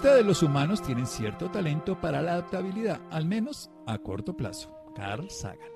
Ustedes 0.00 0.24
los 0.24 0.42
humanos 0.42 0.80
tienen 0.80 1.06
cierto 1.06 1.50
talento 1.50 2.00
para 2.00 2.22
la 2.22 2.32
adaptabilidad, 2.32 3.02
al 3.10 3.26
menos 3.26 3.70
a 3.86 3.98
corto 3.98 4.34
plazo. 4.34 4.74
Carl 4.96 5.28
Sagan. 5.28 5.68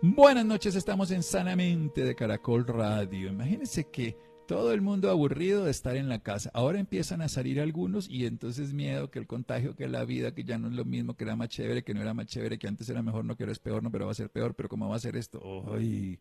Buenas 0.00 0.46
noches, 0.46 0.74
estamos 0.74 1.10
en 1.10 1.22
Sanamente 1.22 2.04
de 2.04 2.14
Caracol 2.14 2.66
Radio. 2.66 3.28
Imagínense 3.28 3.84
que 3.90 4.16
todo 4.46 4.72
el 4.72 4.80
mundo 4.80 5.10
aburrido 5.10 5.66
de 5.66 5.70
estar 5.72 5.96
en 5.96 6.08
la 6.08 6.22
casa. 6.22 6.50
Ahora 6.54 6.80
empiezan 6.80 7.20
a 7.20 7.28
salir 7.28 7.60
algunos 7.60 8.08
y 8.08 8.24
entonces 8.24 8.72
miedo 8.72 9.10
que 9.10 9.18
el 9.18 9.26
contagio, 9.26 9.76
que 9.76 9.88
la 9.88 10.06
vida, 10.06 10.32
que 10.32 10.44
ya 10.44 10.56
no 10.56 10.68
es 10.68 10.72
lo 10.72 10.86
mismo, 10.86 11.14
que 11.14 11.24
era 11.24 11.36
más 11.36 11.50
chévere, 11.50 11.84
que 11.84 11.92
no 11.92 12.00
era 12.00 12.14
más 12.14 12.24
chévere, 12.24 12.58
que 12.58 12.66
antes 12.66 12.88
era 12.88 13.02
mejor, 13.02 13.26
no 13.26 13.36
que 13.36 13.42
ahora 13.42 13.52
es 13.52 13.58
peor, 13.58 13.82
no, 13.82 13.90
pero 13.92 14.06
va 14.06 14.12
a 14.12 14.14
ser 14.14 14.30
peor, 14.30 14.54
pero 14.54 14.70
¿cómo 14.70 14.88
va 14.88 14.96
a 14.96 15.00
ser 15.00 15.16
esto? 15.16 15.66
¡Ay! 15.70 16.18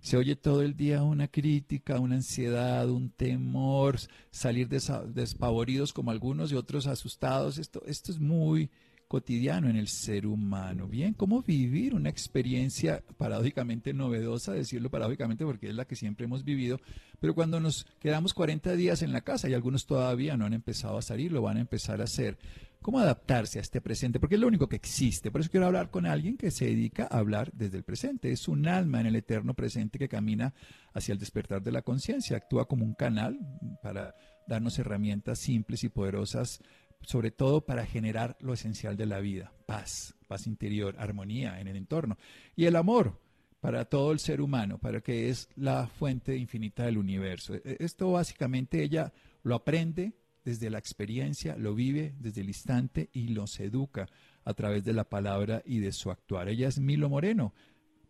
Se 0.00 0.16
oye 0.16 0.34
todo 0.34 0.62
el 0.62 0.76
día 0.76 1.02
una 1.02 1.28
crítica, 1.28 2.00
una 2.00 2.16
ansiedad, 2.16 2.90
un 2.90 3.10
temor, 3.10 3.98
salir 4.30 4.68
despavoridos 4.68 5.92
como 5.92 6.10
algunos 6.10 6.50
y 6.50 6.56
otros 6.56 6.86
asustados. 6.86 7.58
Esto, 7.58 7.82
esto 7.86 8.10
es 8.10 8.18
muy 8.18 8.70
cotidiano 9.12 9.68
en 9.68 9.76
el 9.76 9.88
ser 9.88 10.26
humano. 10.26 10.88
Bien, 10.88 11.12
¿cómo 11.12 11.42
vivir 11.42 11.94
una 11.94 12.08
experiencia 12.08 13.02
paradójicamente 13.18 13.92
novedosa, 13.92 14.54
decirlo 14.54 14.88
paradójicamente 14.88 15.44
porque 15.44 15.68
es 15.68 15.74
la 15.74 15.84
que 15.84 15.96
siempre 15.96 16.24
hemos 16.24 16.44
vivido, 16.44 16.80
pero 17.20 17.34
cuando 17.34 17.60
nos 17.60 17.84
quedamos 18.00 18.32
40 18.32 18.74
días 18.74 19.02
en 19.02 19.12
la 19.12 19.20
casa 19.20 19.50
y 19.50 19.52
algunos 19.52 19.84
todavía 19.84 20.38
no 20.38 20.46
han 20.46 20.54
empezado 20.54 20.96
a 20.96 21.02
salir, 21.02 21.30
lo 21.30 21.42
van 21.42 21.58
a 21.58 21.60
empezar 21.60 22.00
a 22.00 22.04
hacer. 22.04 22.38
¿Cómo 22.80 23.00
adaptarse 23.00 23.58
a 23.58 23.62
este 23.62 23.82
presente? 23.82 24.18
Porque 24.18 24.36
es 24.36 24.40
lo 24.40 24.46
único 24.46 24.66
que 24.66 24.76
existe. 24.76 25.30
Por 25.30 25.42
eso 25.42 25.50
quiero 25.50 25.66
hablar 25.66 25.90
con 25.90 26.06
alguien 26.06 26.38
que 26.38 26.50
se 26.50 26.64
dedica 26.64 27.06
a 27.10 27.18
hablar 27.18 27.52
desde 27.52 27.76
el 27.76 27.84
presente. 27.84 28.32
Es 28.32 28.48
un 28.48 28.66
alma 28.66 29.02
en 29.02 29.08
el 29.08 29.16
eterno 29.16 29.52
presente 29.52 29.98
que 29.98 30.08
camina 30.08 30.54
hacia 30.94 31.12
el 31.12 31.18
despertar 31.18 31.62
de 31.62 31.70
la 31.70 31.82
conciencia. 31.82 32.38
Actúa 32.38 32.66
como 32.66 32.86
un 32.86 32.94
canal 32.94 33.38
para 33.82 34.14
darnos 34.48 34.78
herramientas 34.78 35.38
simples 35.38 35.84
y 35.84 35.88
poderosas, 35.88 36.60
sobre 37.02 37.30
todo 37.30 37.64
para 37.64 37.86
generar 37.86 38.36
lo 38.40 38.52
esencial 38.52 38.96
de 38.96 39.06
la 39.06 39.20
vida. 39.20 39.52
Paz, 39.66 40.14
paz 40.26 40.46
interior, 40.46 40.94
armonía 40.98 41.60
en 41.60 41.68
el 41.68 41.76
entorno. 41.76 42.16
Y 42.56 42.64
el 42.64 42.76
amor 42.76 43.18
para 43.60 43.84
todo 43.84 44.10
el 44.10 44.18
ser 44.18 44.40
humano, 44.40 44.78
para 44.78 45.00
que 45.00 45.28
es 45.28 45.48
la 45.54 45.86
fuente 45.86 46.36
infinita 46.36 46.84
del 46.84 46.98
universo. 46.98 47.54
E-, 47.54 47.76
esto 47.78 48.10
básicamente 48.10 48.82
ella 48.82 49.12
lo 49.44 49.54
aprende 49.54 50.14
desde 50.44 50.68
la 50.68 50.78
experiencia, 50.78 51.56
lo 51.56 51.74
vive 51.74 52.12
desde 52.18 52.40
el 52.40 52.48
instante 52.48 53.08
y 53.12 53.28
los 53.28 53.60
educa 53.60 54.08
a 54.44 54.54
través 54.54 54.84
de 54.84 54.92
la 54.92 55.04
palabra 55.04 55.62
y 55.64 55.78
de 55.78 55.92
su 55.92 56.10
actuar. 56.10 56.48
Ella 56.48 56.66
es 56.66 56.80
Milo 56.80 57.08
Moreno. 57.08 57.52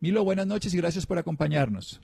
Milo, 0.01 0.25
buenas 0.25 0.47
noches 0.47 0.73
y 0.73 0.79
gracias 0.79 1.07
por 1.07 1.19
acompañarnos. 1.19 2.01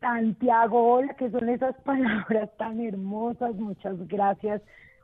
Santiago, 0.00 0.94
hola, 0.94 1.14
que 1.16 1.30
son 1.30 1.50
esas 1.50 1.76
palabras 1.84 2.50
tan 2.56 2.80
hermosas. 2.80 3.54
Muchas 3.56 3.96
gracias 4.08 4.62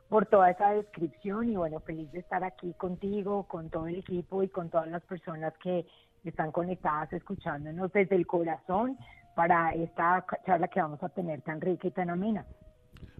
por 0.09 0.25
toda 0.25 0.51
esa 0.51 0.71
descripción 0.71 1.49
y 1.49 1.55
bueno, 1.57 1.79
feliz 1.81 2.11
de 2.11 2.19
estar 2.19 2.43
aquí 2.43 2.73
contigo, 2.73 3.43
con 3.43 3.69
todo 3.69 3.87
el 3.87 3.97
equipo 3.97 4.43
y 4.43 4.49
con 4.49 4.69
todas 4.69 4.87
las 4.87 5.03
personas 5.03 5.53
que 5.61 5.85
están 6.23 6.51
conectadas 6.51 7.11
escuchándonos 7.13 7.91
desde 7.91 8.15
el 8.15 8.25
corazón 8.25 8.97
para 9.35 9.71
esta 9.73 10.25
charla 10.45 10.67
que 10.67 10.81
vamos 10.81 11.01
a 11.03 11.09
tener 11.09 11.41
tan 11.41 11.61
rica 11.61 11.87
y 11.87 11.91
tan 11.91 12.09
amena. 12.09 12.45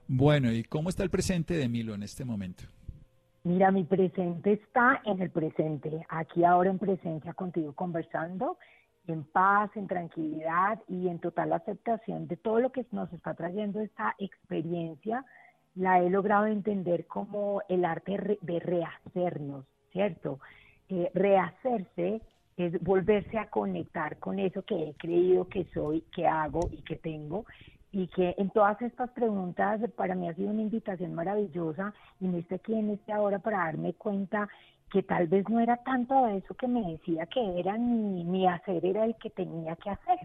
Bueno, 0.08 0.52
¿y 0.52 0.64
cómo 0.64 0.90
está 0.90 1.04
el 1.04 1.10
presente 1.10 1.54
de 1.54 1.68
Milo 1.68 1.94
en 1.94 2.04
este 2.04 2.24
momento? 2.24 2.64
Mira, 3.44 3.72
mi 3.72 3.84
presente 3.84 4.54
está 4.54 5.02
en 5.06 5.22
el 5.22 5.30
presente, 5.30 6.06
aquí 6.10 6.44
ahora 6.44 6.70
en 6.70 6.80
presencia 6.80 7.34
contigo 7.34 7.74
conversando, 7.74 8.58
en 9.08 9.24
paz, 9.24 9.70
en 9.76 9.88
tranquilidad 9.88 10.80
y 10.88 11.08
en 11.08 11.20
total 11.20 11.54
aceptación 11.54 12.28
de 12.28 12.36
todo 12.36 12.60
lo 12.60 12.72
que 12.72 12.86
nos 12.92 13.12
está 13.14 13.34
trayendo 13.36 13.80
esta 13.80 14.16
experiencia. 14.18 15.26
La 15.78 16.02
he 16.02 16.10
logrado 16.10 16.48
entender 16.48 17.06
como 17.06 17.62
el 17.70 17.86
arte 17.86 18.38
de 18.42 18.60
rehacernos, 18.60 19.66
¿cierto? 19.92 20.40
Eh, 20.90 21.12
rehacerse 21.14 22.22
es 22.58 22.82
volverse 22.82 23.38
a 23.38 23.50
conectar 23.50 24.18
con 24.18 24.40
eso 24.40 24.64
que 24.64 24.90
he 24.90 24.94
creído 24.96 25.48
que 25.48 25.66
soy, 25.74 26.02
que 26.14 26.26
hago 26.26 26.62
y 26.72 26.82
que 26.82 26.96
tengo 26.96 27.46
y 27.92 28.08
que 28.08 28.36
en 28.38 28.50
todas 28.50 28.82
estas 28.82 29.10
preguntas 29.12 29.80
para 29.96 30.16
mí 30.16 30.28
ha 30.28 30.34
sido 30.34 30.50
una 30.50 30.62
invitación 30.62 31.14
maravillosa 31.14 31.94
y 32.20 32.28
me 32.28 32.40
estoy 32.40 32.56
aquí 32.56 32.74
en 32.74 32.92
este 32.92 33.14
ahora 33.14 33.40
para 33.40 33.60
darme 33.60 33.94
cuenta 33.94 34.50
que 34.92 35.04
tal 35.04 35.28
vez 35.28 35.48
no 35.50 35.60
era 35.60 35.78
tanto 35.78 36.28
eso 36.28 36.54
que 36.56 36.68
me 36.68 36.92
decía 36.92 37.26
que 37.28 37.60
era 37.60 37.78
ni, 37.78 38.24
ni 38.24 38.48
hacer 38.48 38.86
era 38.86 39.06
el 39.06 39.16
que 39.16 39.30
tenía 39.30 39.76
que 39.76 39.90
hacer. 39.90 40.20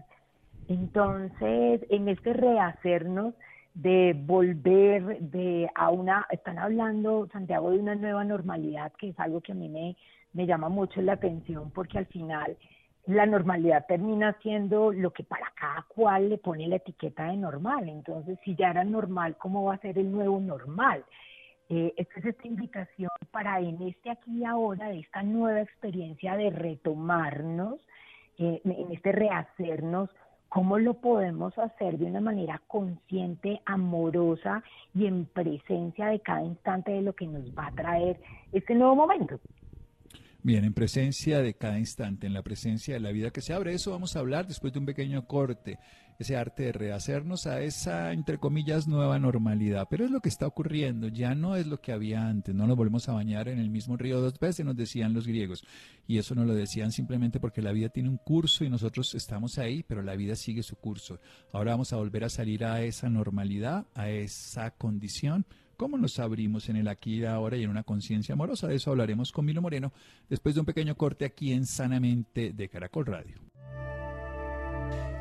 Entonces, 0.67 1.81
en 1.89 2.07
este 2.07 2.33
rehacernos 2.33 3.33
de 3.73 4.13
volver 4.15 5.19
de 5.19 5.69
a 5.73 5.89
una, 5.89 6.27
están 6.29 6.59
hablando, 6.59 7.27
Santiago, 7.31 7.71
de 7.71 7.79
una 7.79 7.95
nueva 7.95 8.23
normalidad, 8.23 8.91
que 8.93 9.09
es 9.09 9.19
algo 9.19 9.41
que 9.41 9.51
a 9.51 9.55
mí 9.55 9.69
me, 9.69 9.95
me 10.33 10.45
llama 10.45 10.69
mucho 10.69 11.01
la 11.01 11.13
atención, 11.13 11.71
porque 11.71 11.97
al 11.97 12.05
final 12.05 12.57
la 13.05 13.25
normalidad 13.25 13.85
termina 13.87 14.37
siendo 14.41 14.93
lo 14.93 15.11
que 15.11 15.23
para 15.23 15.51
cada 15.55 15.85
cual 15.89 16.29
le 16.29 16.37
pone 16.37 16.67
la 16.67 16.77
etiqueta 16.77 17.25
de 17.25 17.37
normal. 17.37 17.89
Entonces, 17.89 18.39
si 18.45 18.55
ya 18.55 18.69
era 18.69 18.83
normal, 18.83 19.35
¿cómo 19.37 19.65
va 19.65 19.75
a 19.75 19.79
ser 19.79 19.97
el 19.97 20.11
nuevo 20.11 20.39
normal? 20.39 21.03
Eh, 21.69 21.93
esta 21.97 22.19
es 22.19 22.25
esta 22.27 22.47
invitación 22.47 23.09
para 23.31 23.59
en 23.59 23.81
este 23.81 24.11
aquí 24.11 24.39
y 24.39 24.45
ahora, 24.45 24.89
de 24.89 24.99
esta 24.99 25.23
nueva 25.23 25.61
experiencia 25.61 26.35
de 26.35 26.49
retomarnos, 26.51 27.79
eh, 28.37 28.61
en 28.63 28.91
este 28.91 29.11
rehacernos, 29.11 30.09
¿cómo 30.53 30.77
lo 30.77 30.93
podemos 30.93 31.57
hacer 31.57 31.97
de 31.97 32.05
una 32.05 32.21
manera 32.21 32.61
consciente, 32.67 33.59
amorosa 33.65 34.63
y 34.93 35.07
en 35.07 35.25
presencia 35.25 36.07
de 36.07 36.19
cada 36.19 36.43
instante 36.43 36.91
de 36.91 37.01
lo 37.01 37.13
que 37.13 37.25
nos 37.25 37.43
va 37.57 37.67
a 37.67 37.71
traer 37.71 38.19
este 38.51 38.75
nuevo 38.75 38.95
momento? 38.95 39.39
Bien, 40.43 40.63
en 40.63 40.73
presencia 40.73 41.41
de 41.41 41.55
cada 41.55 41.79
instante, 41.79 42.27
en 42.27 42.33
la 42.33 42.43
presencia 42.43 42.93
de 42.93 42.99
la 42.99 43.11
vida 43.11 43.31
que 43.31 43.41
se 43.41 43.53
abre, 43.53 43.73
eso 43.73 43.91
vamos 43.91 44.15
a 44.15 44.19
hablar 44.19 44.45
después 44.45 44.71
de 44.73 44.79
un 44.79 44.85
pequeño 44.85 45.25
corte, 45.25 45.79
ese 46.19 46.35
arte 46.35 46.63
de 46.63 46.71
rehacernos 46.71 47.47
a 47.47 47.61
esa, 47.61 48.11
entre 48.13 48.37
comillas, 48.37 48.87
nueva 48.87 49.19
normalidad. 49.19 49.87
Pero 49.89 50.05
es 50.05 50.11
lo 50.11 50.21
que 50.21 50.29
está 50.29 50.47
ocurriendo, 50.47 51.07
ya 51.07 51.35
no 51.35 51.55
es 51.55 51.67
lo 51.67 51.81
que 51.81 51.91
había 51.91 52.27
antes, 52.27 52.53
no 52.53 52.67
nos 52.67 52.77
volvemos 52.77 53.09
a 53.09 53.13
bañar 53.13 53.47
en 53.47 53.59
el 53.59 53.69
mismo 53.69 53.97
río 53.97 54.21
dos 54.21 54.39
veces, 54.39 54.65
nos 54.65 54.75
decían 54.75 55.13
los 55.13 55.27
griegos. 55.27 55.63
Y 56.07 56.17
eso 56.17 56.35
nos 56.35 56.45
lo 56.45 56.53
decían 56.53 56.91
simplemente 56.91 57.39
porque 57.39 57.61
la 57.61 57.71
vida 57.71 57.89
tiene 57.89 58.09
un 58.09 58.17
curso 58.17 58.63
y 58.63 58.69
nosotros 58.69 59.15
estamos 59.15 59.57
ahí, 59.57 59.83
pero 59.83 60.01
la 60.01 60.15
vida 60.15 60.35
sigue 60.35 60.63
su 60.63 60.75
curso. 60.75 61.19
Ahora 61.51 61.71
vamos 61.71 61.93
a 61.93 61.97
volver 61.97 62.23
a 62.23 62.29
salir 62.29 62.65
a 62.65 62.81
esa 62.81 63.09
normalidad, 63.09 63.85
a 63.95 64.09
esa 64.09 64.71
condición 64.71 65.45
cómo 65.77 65.97
nos 65.97 66.19
abrimos 66.19 66.69
en 66.69 66.77
el 66.77 66.87
aquí 66.87 67.15
y 67.15 67.25
ahora 67.25 67.57
y 67.57 67.63
en 67.63 67.69
una 67.69 67.83
conciencia 67.83 68.33
amorosa. 68.33 68.67
De 68.67 68.75
eso 68.75 68.91
hablaremos 68.91 69.31
con 69.31 69.43
Milo 69.43 69.61
Moreno 69.61 69.91
después 70.29 70.55
de 70.55 70.61
un 70.61 70.65
pequeño 70.65 70.95
corte 70.95 71.25
aquí 71.25 71.51
en 71.51 71.65
Sanamente 71.65 72.53
de 72.53 72.69
Caracol 72.69 73.05
Radio. 73.05 73.52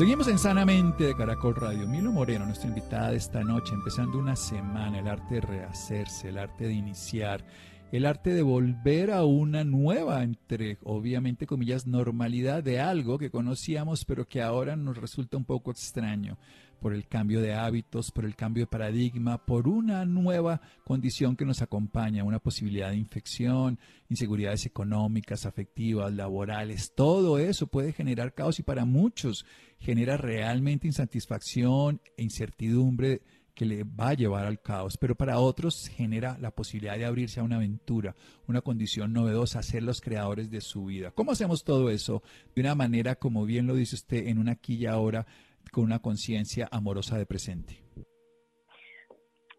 Seguimos 0.00 0.28
en 0.28 0.38
Sanamente 0.38 1.04
de 1.04 1.14
Caracol 1.14 1.56
Radio. 1.56 1.86
Milo 1.86 2.10
Moreno, 2.10 2.46
nuestra 2.46 2.70
invitada 2.70 3.10
de 3.10 3.18
esta 3.18 3.44
noche, 3.44 3.74
empezando 3.74 4.18
una 4.18 4.34
semana, 4.34 4.98
el 4.98 5.06
arte 5.06 5.34
de 5.34 5.40
rehacerse, 5.42 6.30
el 6.30 6.38
arte 6.38 6.68
de 6.68 6.72
iniciar, 6.72 7.44
el 7.92 8.06
arte 8.06 8.32
de 8.32 8.40
volver 8.40 9.10
a 9.10 9.24
una 9.26 9.62
nueva, 9.62 10.22
entre 10.22 10.78
obviamente 10.84 11.46
comillas, 11.46 11.86
normalidad 11.86 12.62
de 12.62 12.80
algo 12.80 13.18
que 13.18 13.30
conocíamos 13.30 14.06
pero 14.06 14.26
que 14.26 14.40
ahora 14.40 14.74
nos 14.74 14.96
resulta 14.96 15.36
un 15.36 15.44
poco 15.44 15.70
extraño. 15.70 16.38
Por 16.80 16.94
el 16.94 17.06
cambio 17.06 17.40
de 17.40 17.54
hábitos, 17.54 18.10
por 18.10 18.24
el 18.24 18.34
cambio 18.34 18.64
de 18.64 18.66
paradigma, 18.66 19.44
por 19.44 19.68
una 19.68 20.04
nueva 20.06 20.60
condición 20.84 21.36
que 21.36 21.44
nos 21.44 21.62
acompaña, 21.62 22.24
una 22.24 22.40
posibilidad 22.40 22.90
de 22.90 22.96
infección, 22.96 23.78
inseguridades 24.08 24.66
económicas, 24.66 25.46
afectivas, 25.46 26.12
laborales, 26.12 26.92
todo 26.94 27.38
eso 27.38 27.66
puede 27.66 27.92
generar 27.92 28.34
caos 28.34 28.58
y 28.58 28.62
para 28.62 28.84
muchos 28.84 29.44
genera 29.78 30.16
realmente 30.16 30.86
insatisfacción 30.86 32.00
e 32.16 32.22
incertidumbre 32.22 33.22
que 33.54 33.66
le 33.66 33.84
va 33.84 34.08
a 34.08 34.14
llevar 34.14 34.46
al 34.46 34.62
caos, 34.62 34.96
pero 34.96 35.14
para 35.14 35.38
otros 35.38 35.88
genera 35.88 36.38
la 36.40 36.50
posibilidad 36.50 36.96
de 36.96 37.04
abrirse 37.04 37.40
a 37.40 37.42
una 37.42 37.56
aventura, 37.56 38.16
una 38.46 38.62
condición 38.62 39.12
novedosa, 39.12 39.62
ser 39.62 39.82
los 39.82 40.00
creadores 40.00 40.50
de 40.50 40.62
su 40.62 40.86
vida. 40.86 41.10
¿Cómo 41.10 41.32
hacemos 41.32 41.62
todo 41.62 41.90
eso? 41.90 42.22
De 42.54 42.62
una 42.62 42.74
manera, 42.74 43.16
como 43.16 43.44
bien 43.44 43.66
lo 43.66 43.74
dice 43.74 43.96
usted, 43.96 44.28
en 44.28 44.38
una 44.38 44.58
y 44.66 44.86
ahora, 44.86 45.26
con 45.72 45.84
una 45.84 46.00
conciencia 46.00 46.68
amorosa 46.70 47.18
de 47.18 47.26
presente. 47.26 47.82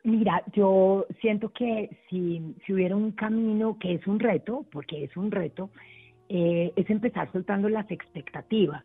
Mira, 0.04 0.44
yo 0.54 1.06
siento 1.22 1.50
que 1.50 1.98
si, 2.10 2.56
si, 2.66 2.74
hubiera 2.74 2.96
un 2.96 3.12
camino 3.12 3.78
que 3.80 3.94
es 3.94 4.08
un 4.08 4.20
reto, 4.20 4.66
porque 4.72 5.04
es 5.04 5.16
un 5.16 5.30
reto, 5.30 5.70
eh, 6.30 6.74
es 6.76 6.90
empezar 6.90 7.32
soltando 7.32 7.70
las 7.70 7.90
expectativas. 7.92 8.84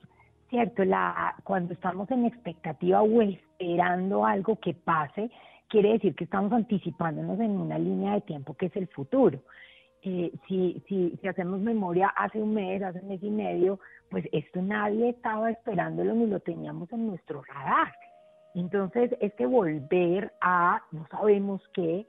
¿cierto? 0.50 0.84
La, 0.84 1.34
cuando 1.44 1.74
estamos 1.74 2.10
en 2.10 2.24
expectativa 2.24 3.02
o 3.02 3.22
esperando 3.22 4.24
algo 4.24 4.58
que 4.60 4.74
pase, 4.74 5.30
quiere 5.68 5.92
decir 5.92 6.14
que 6.14 6.24
estamos 6.24 6.52
anticipándonos 6.52 7.40
en 7.40 7.50
una 7.52 7.78
línea 7.78 8.14
de 8.14 8.20
tiempo 8.22 8.54
que 8.54 8.66
es 8.66 8.76
el 8.76 8.88
futuro. 8.88 9.40
Eh, 10.02 10.32
si, 10.46 10.82
si, 10.88 11.18
si 11.20 11.28
hacemos 11.28 11.60
memoria 11.60 12.08
hace 12.16 12.40
un 12.40 12.54
mes, 12.54 12.82
hace 12.82 13.00
un 13.00 13.08
mes 13.08 13.22
y 13.22 13.30
medio, 13.30 13.80
pues 14.10 14.24
esto 14.32 14.62
nadie 14.62 15.10
estaba 15.10 15.50
esperándolo 15.50 16.14
ni 16.14 16.26
lo 16.26 16.40
teníamos 16.40 16.92
en 16.92 17.08
nuestro 17.08 17.42
radar. 17.42 17.92
Entonces, 18.54 19.10
este 19.20 19.46
volver 19.46 20.32
a 20.40 20.82
no 20.92 21.06
sabemos 21.10 21.60
qué, 21.74 22.06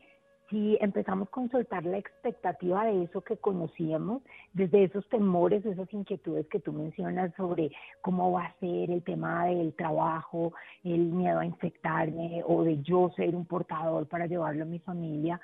si 0.49 0.77
empezamos 0.79 1.29
con 1.29 1.49
soltar 1.49 1.85
la 1.85 1.97
expectativa 1.97 2.85
de 2.85 3.03
eso 3.03 3.21
que 3.21 3.37
conocíamos, 3.37 4.21
desde 4.53 4.85
esos 4.85 5.07
temores, 5.09 5.65
esas 5.65 5.91
inquietudes 5.93 6.47
que 6.47 6.59
tú 6.59 6.71
mencionas 6.71 7.33
sobre 7.35 7.71
cómo 8.01 8.31
va 8.31 8.45
a 8.45 8.59
ser 8.59 8.91
el 8.91 9.03
tema 9.03 9.47
del 9.47 9.73
trabajo, 9.73 10.53
el 10.83 11.07
miedo 11.07 11.39
a 11.39 11.45
infectarme 11.45 12.41
o 12.45 12.63
de 12.63 12.81
yo 12.81 13.09
ser 13.15 13.35
un 13.35 13.45
portador 13.45 14.07
para 14.07 14.27
llevarlo 14.27 14.63
a 14.63 14.67
mi 14.67 14.79
familia, 14.79 15.41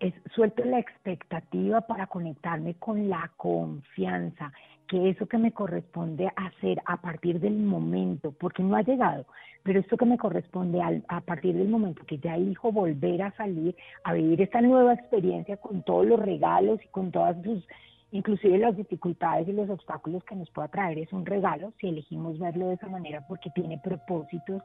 es 0.00 0.14
suelto 0.34 0.64
la 0.64 0.78
expectativa 0.78 1.82
para 1.82 2.06
conectarme 2.06 2.74
con 2.74 3.10
la 3.10 3.30
confianza, 3.36 4.50
que 4.88 5.10
eso 5.10 5.26
que 5.26 5.36
me 5.38 5.52
corresponde 5.52 6.32
hacer 6.34 6.80
a 6.86 6.96
partir 6.96 7.38
del 7.38 7.58
momento, 7.58 8.32
porque 8.32 8.62
no 8.62 8.76
ha 8.76 8.82
llegado, 8.82 9.26
pero 9.62 9.78
esto 9.78 9.98
que 9.98 10.06
me 10.06 10.16
corresponde 10.16 10.80
a 11.06 11.20
partir 11.20 11.54
del 11.54 11.68
momento 11.68 12.04
que 12.06 12.18
ya 12.18 12.34
elijo 12.34 12.72
volver 12.72 13.22
a 13.22 13.30
salir, 13.32 13.76
a 14.02 14.14
vivir 14.14 14.40
esta 14.40 14.62
nueva 14.62 14.94
experiencia 14.94 15.58
con 15.58 15.82
todos 15.82 16.06
los 16.06 16.18
regalos 16.18 16.80
y 16.82 16.88
con 16.88 17.12
todas 17.12 17.36
sus, 17.44 17.62
inclusive 18.10 18.58
las 18.58 18.76
dificultades 18.76 19.46
y 19.48 19.52
los 19.52 19.68
obstáculos 19.68 20.24
que 20.24 20.34
nos 20.34 20.50
pueda 20.50 20.68
traer, 20.68 20.98
es 20.98 21.12
un 21.12 21.26
regalo 21.26 21.72
si 21.78 21.88
elegimos 21.88 22.38
verlo 22.38 22.68
de 22.68 22.74
esa 22.74 22.88
manera 22.88 23.24
porque 23.28 23.50
tiene 23.50 23.78
propósitos, 23.78 24.62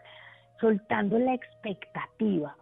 soltando 0.59 1.19
la 1.19 1.33
expectativa 1.33 2.55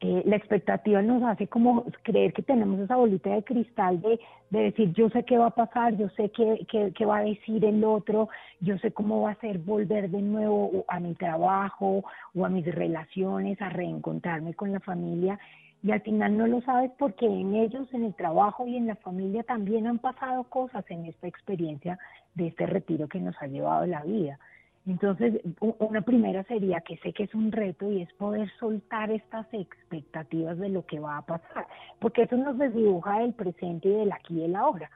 eh, 0.00 0.22
la 0.26 0.36
expectativa 0.36 1.02
nos 1.02 1.22
hace 1.24 1.48
como 1.48 1.84
creer 2.04 2.32
que 2.32 2.42
tenemos 2.42 2.78
esa 2.78 2.94
bolita 2.94 3.30
de 3.30 3.42
cristal 3.42 4.00
de, 4.00 4.20
de 4.50 4.58
decir 4.60 4.92
yo 4.92 5.10
sé 5.10 5.24
qué 5.24 5.38
va 5.38 5.46
a 5.46 5.54
pasar, 5.54 5.96
yo 5.96 6.08
sé 6.10 6.30
qué, 6.30 6.66
qué, 6.94 7.04
va 7.04 7.18
a 7.18 7.24
decir 7.24 7.64
el 7.64 7.82
otro, 7.82 8.28
yo 8.60 8.78
sé 8.78 8.92
cómo 8.92 9.22
va 9.22 9.32
a 9.32 9.40
ser 9.40 9.58
volver 9.58 10.08
de 10.08 10.22
nuevo 10.22 10.84
a 10.86 11.00
mi 11.00 11.14
trabajo 11.14 12.04
o 12.34 12.46
a 12.46 12.48
mis 12.48 12.64
relaciones, 12.72 13.60
a 13.60 13.70
reencontrarme 13.70 14.54
con 14.54 14.70
la 14.70 14.80
familia 14.80 15.38
y 15.82 15.92
al 15.92 16.00
final 16.02 16.36
no 16.36 16.46
lo 16.46 16.60
sabes 16.62 16.90
porque 16.98 17.26
en 17.26 17.54
ellos, 17.54 17.92
en 17.92 18.04
el 18.04 18.14
trabajo 18.14 18.66
y 18.66 18.76
en 18.76 18.86
la 18.86 18.96
familia 18.96 19.42
también 19.42 19.86
han 19.86 19.98
pasado 19.98 20.44
cosas 20.44 20.84
en 20.90 21.06
esta 21.06 21.26
experiencia 21.26 21.98
de 22.34 22.48
este 22.48 22.66
retiro 22.66 23.08
que 23.08 23.20
nos 23.20 23.40
ha 23.40 23.46
llevado 23.46 23.86
la 23.86 24.02
vida. 24.02 24.38
Entonces, 24.88 25.42
una 25.60 26.00
primera 26.00 26.44
sería 26.44 26.80
que 26.80 26.96
sé 26.98 27.12
que 27.12 27.24
es 27.24 27.34
un 27.34 27.52
reto 27.52 27.92
y 27.92 28.00
es 28.00 28.12
poder 28.14 28.50
soltar 28.58 29.10
estas 29.10 29.46
expectativas 29.52 30.56
de 30.56 30.70
lo 30.70 30.86
que 30.86 30.98
va 30.98 31.18
a 31.18 31.26
pasar, 31.26 31.66
porque 31.98 32.22
eso 32.22 32.38
nos 32.38 32.56
desdibuja 32.56 33.18
del 33.18 33.34
presente 33.34 33.88
y 33.88 33.92
del 33.92 34.12
aquí 34.12 34.38
y 34.38 34.40
del 34.40 34.56
ahora. 34.56 34.90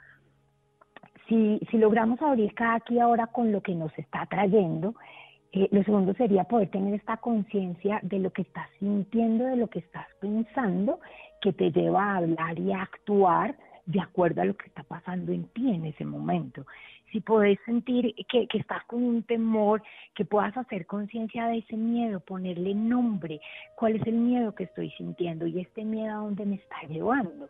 Si, 1.29 1.61
si 1.71 1.77
logramos 1.77 2.23
abrir 2.23 2.55
cada 2.55 2.77
aquí 2.77 2.94
y 2.94 3.00
ahora 3.00 3.27
con 3.27 3.53
lo 3.53 3.61
que 3.61 3.75
nos 3.75 3.97
está 3.99 4.25
trayendo, 4.25 4.94
eh, 5.53 5.69
lo 5.71 5.85
segundo 5.85 6.15
sería 6.15 6.45
poder 6.45 6.71
tener 6.71 6.95
esta 6.95 7.19
conciencia 7.19 8.00
de 8.03 8.19
lo 8.19 8.31
que 8.31 8.43
estás 8.43 8.69
sintiendo, 8.79 9.45
de 9.45 9.56
lo 9.56 9.69
que 9.69 9.81
estás 9.81 10.06
pensando, 10.23 11.00
que 11.43 11.53
te 11.53 11.71
lleva 11.71 12.12
a 12.12 12.17
hablar 12.17 12.59
y 12.59 12.73
a 12.73 12.81
actuar 12.81 13.56
de 13.85 14.00
acuerdo 14.00 14.41
a 14.41 14.47
lo 14.47 14.56
que 14.56 14.69
está 14.69 14.85
pasando 14.85 15.33
en 15.33 15.45
ti 15.49 15.71
en 15.71 15.85
ese 15.85 16.06
momento 16.06 16.65
si 17.12 17.20
podés 17.20 17.59
sentir 17.64 18.14
que, 18.29 18.49
que 18.49 18.59
estás 18.59 18.85
con 18.87 19.03
un 19.03 19.23
temor, 19.23 19.82
que 20.14 20.25
puedas 20.25 20.56
hacer 20.56 20.87
conciencia 20.87 21.47
de 21.47 21.59
ese 21.59 21.76
miedo, 21.76 22.20
ponerle 22.20 22.75
nombre, 22.75 23.41
cuál 23.76 23.97
es 23.97 24.06
el 24.06 24.14
miedo 24.14 24.55
que 24.55 24.64
estoy 24.64 24.91
sintiendo 24.93 25.47
y 25.47 25.61
este 25.61 25.85
miedo 25.85 26.12
a 26.12 26.23
dónde 26.25 26.47
me 26.47 26.56
está 26.56 26.76
llevando. 26.88 27.49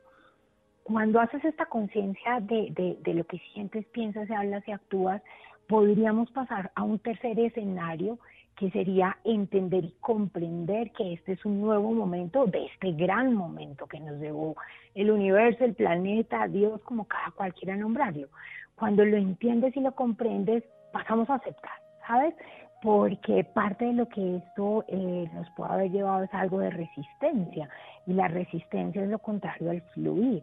Cuando 0.83 1.21
haces 1.21 1.45
esta 1.45 1.67
conciencia 1.67 2.41
de, 2.41 2.73
de, 2.73 2.99
de 3.03 3.15
lo 3.15 3.25
que 3.25 3.39
sientes, 3.55 3.87
piensas, 3.87 4.29
hablas 4.31 4.67
y 4.67 4.73
actúas, 4.73 5.23
podríamos 5.69 6.31
pasar 6.33 6.73
a 6.75 6.83
un 6.83 6.99
tercer 6.99 7.39
escenario 7.39 8.19
que 8.57 8.71
sería 8.71 9.17
entender 9.25 9.85
y 9.85 9.95
comprender 10.01 10.91
que 10.93 11.15
este 11.15 11.33
es 11.33 11.45
un 11.45 11.61
nuevo 11.61 11.93
momento 11.93 12.47
de 12.47 12.67
este 12.67 12.93
gran 12.93 13.33
momento 13.35 13.87
que 13.87 13.99
nos 13.99 14.19
llevó 14.21 14.57
el 14.95 15.11
universo, 15.11 15.65
el 15.65 15.75
planeta, 15.75 16.47
Dios, 16.49 16.81
como 16.83 17.07
cada 17.07 17.31
cual 17.31 17.55
quiera 17.55 17.77
nombrarlo. 17.77 18.29
Cuando 18.77 19.05
lo 19.05 19.17
entiendes 19.17 19.77
y 19.77 19.81
lo 19.81 19.93
comprendes, 19.95 20.65
pasamos 20.93 21.29
a 21.31 21.35
aceptar, 21.37 21.73
¿sabes? 22.07 22.35
Porque 22.83 23.45
parte 23.45 23.85
de 23.85 23.93
lo 23.93 24.09
que 24.09 24.37
esto 24.37 24.85
eh, 24.89 25.29
nos 25.33 25.49
puede 25.51 25.73
haber 25.73 25.91
llevado 25.91 26.25
es 26.25 26.35
algo 26.35 26.59
de 26.59 26.71
resistencia 26.71 27.69
y 28.07 28.13
la 28.15 28.29
resistencia 28.29 29.03
es 29.03 29.09
lo 29.09 29.19
contrario 29.19 29.71
al 29.71 29.83
fluir. 29.93 30.43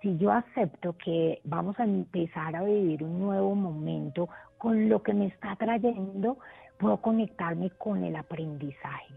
Si 0.00 0.16
yo 0.18 0.32
acepto 0.32 0.94
que 0.98 1.40
vamos 1.44 1.78
a 1.78 1.84
empezar 1.84 2.56
a 2.56 2.62
vivir 2.62 3.02
un 3.02 3.20
nuevo 3.20 3.54
momento 3.54 4.28
con 4.58 4.88
lo 4.88 5.02
que 5.02 5.14
me 5.14 5.26
está 5.26 5.56
trayendo, 5.56 6.38
puedo 6.78 6.98
conectarme 6.98 7.70
con 7.70 8.04
el 8.04 8.16
aprendizaje. 8.16 9.14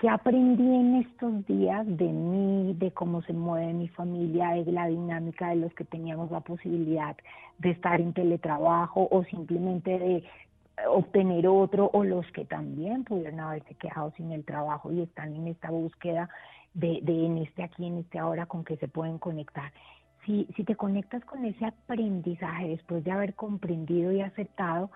¿Qué 0.00 0.08
aprendí 0.08 0.62
en 0.62 0.94
estos 0.94 1.46
días 1.46 1.86
de 1.86 2.06
mí, 2.06 2.72
de 2.78 2.90
cómo 2.90 3.20
se 3.20 3.34
mueve 3.34 3.74
mi 3.74 3.88
familia, 3.88 4.52
de 4.52 4.72
la 4.72 4.86
dinámica 4.86 5.50
de 5.50 5.56
los 5.56 5.74
que 5.74 5.84
teníamos 5.84 6.30
la 6.30 6.40
posibilidad 6.40 7.14
de 7.58 7.72
estar 7.72 8.00
en 8.00 8.14
teletrabajo 8.14 9.08
o 9.10 9.24
simplemente 9.24 9.98
de 9.98 10.24
obtener 10.88 11.46
otro 11.48 11.90
o 11.92 12.02
los 12.02 12.24
que 12.32 12.46
también 12.46 13.04
pudieron 13.04 13.40
haberse 13.40 13.74
quedado 13.74 14.10
sin 14.16 14.32
el 14.32 14.42
trabajo 14.42 14.90
y 14.90 15.02
están 15.02 15.36
en 15.36 15.48
esta 15.48 15.70
búsqueda 15.70 16.30
de, 16.72 17.00
de 17.02 17.26
en 17.26 17.36
este 17.36 17.62
aquí, 17.62 17.86
en 17.86 17.98
este 17.98 18.18
ahora 18.18 18.46
con 18.46 18.64
que 18.64 18.78
se 18.78 18.88
pueden 18.88 19.18
conectar? 19.18 19.70
Si, 20.24 20.46
si 20.56 20.64
te 20.64 20.76
conectas 20.76 21.22
con 21.26 21.44
ese 21.44 21.66
aprendizaje 21.66 22.68
después 22.68 23.04
de 23.04 23.12
haber 23.12 23.34
comprendido 23.34 24.12
y 24.12 24.22
aceptado, 24.22 24.90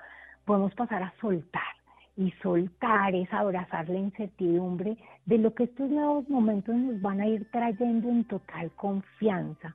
podemos 0.46 0.75
pasar 0.75 1.02
a 1.02 1.12
soltar 1.20 1.83
y 2.16 2.30
soltar 2.42 3.14
es 3.14 3.33
abrazar 3.33 3.88
la 3.88 3.99
incertidumbre 3.99 4.97
de 5.26 5.38
lo 5.38 5.54
que 5.54 5.64
estos 5.64 5.90
nuevos 5.90 6.28
momentos 6.28 6.75
nos 6.75 7.00
van 7.00 7.21
a 7.21 7.26
ir 7.26 7.50
trayendo 7.50 8.09
en 8.09 8.25
total 8.25 8.71
confianza. 8.73 9.75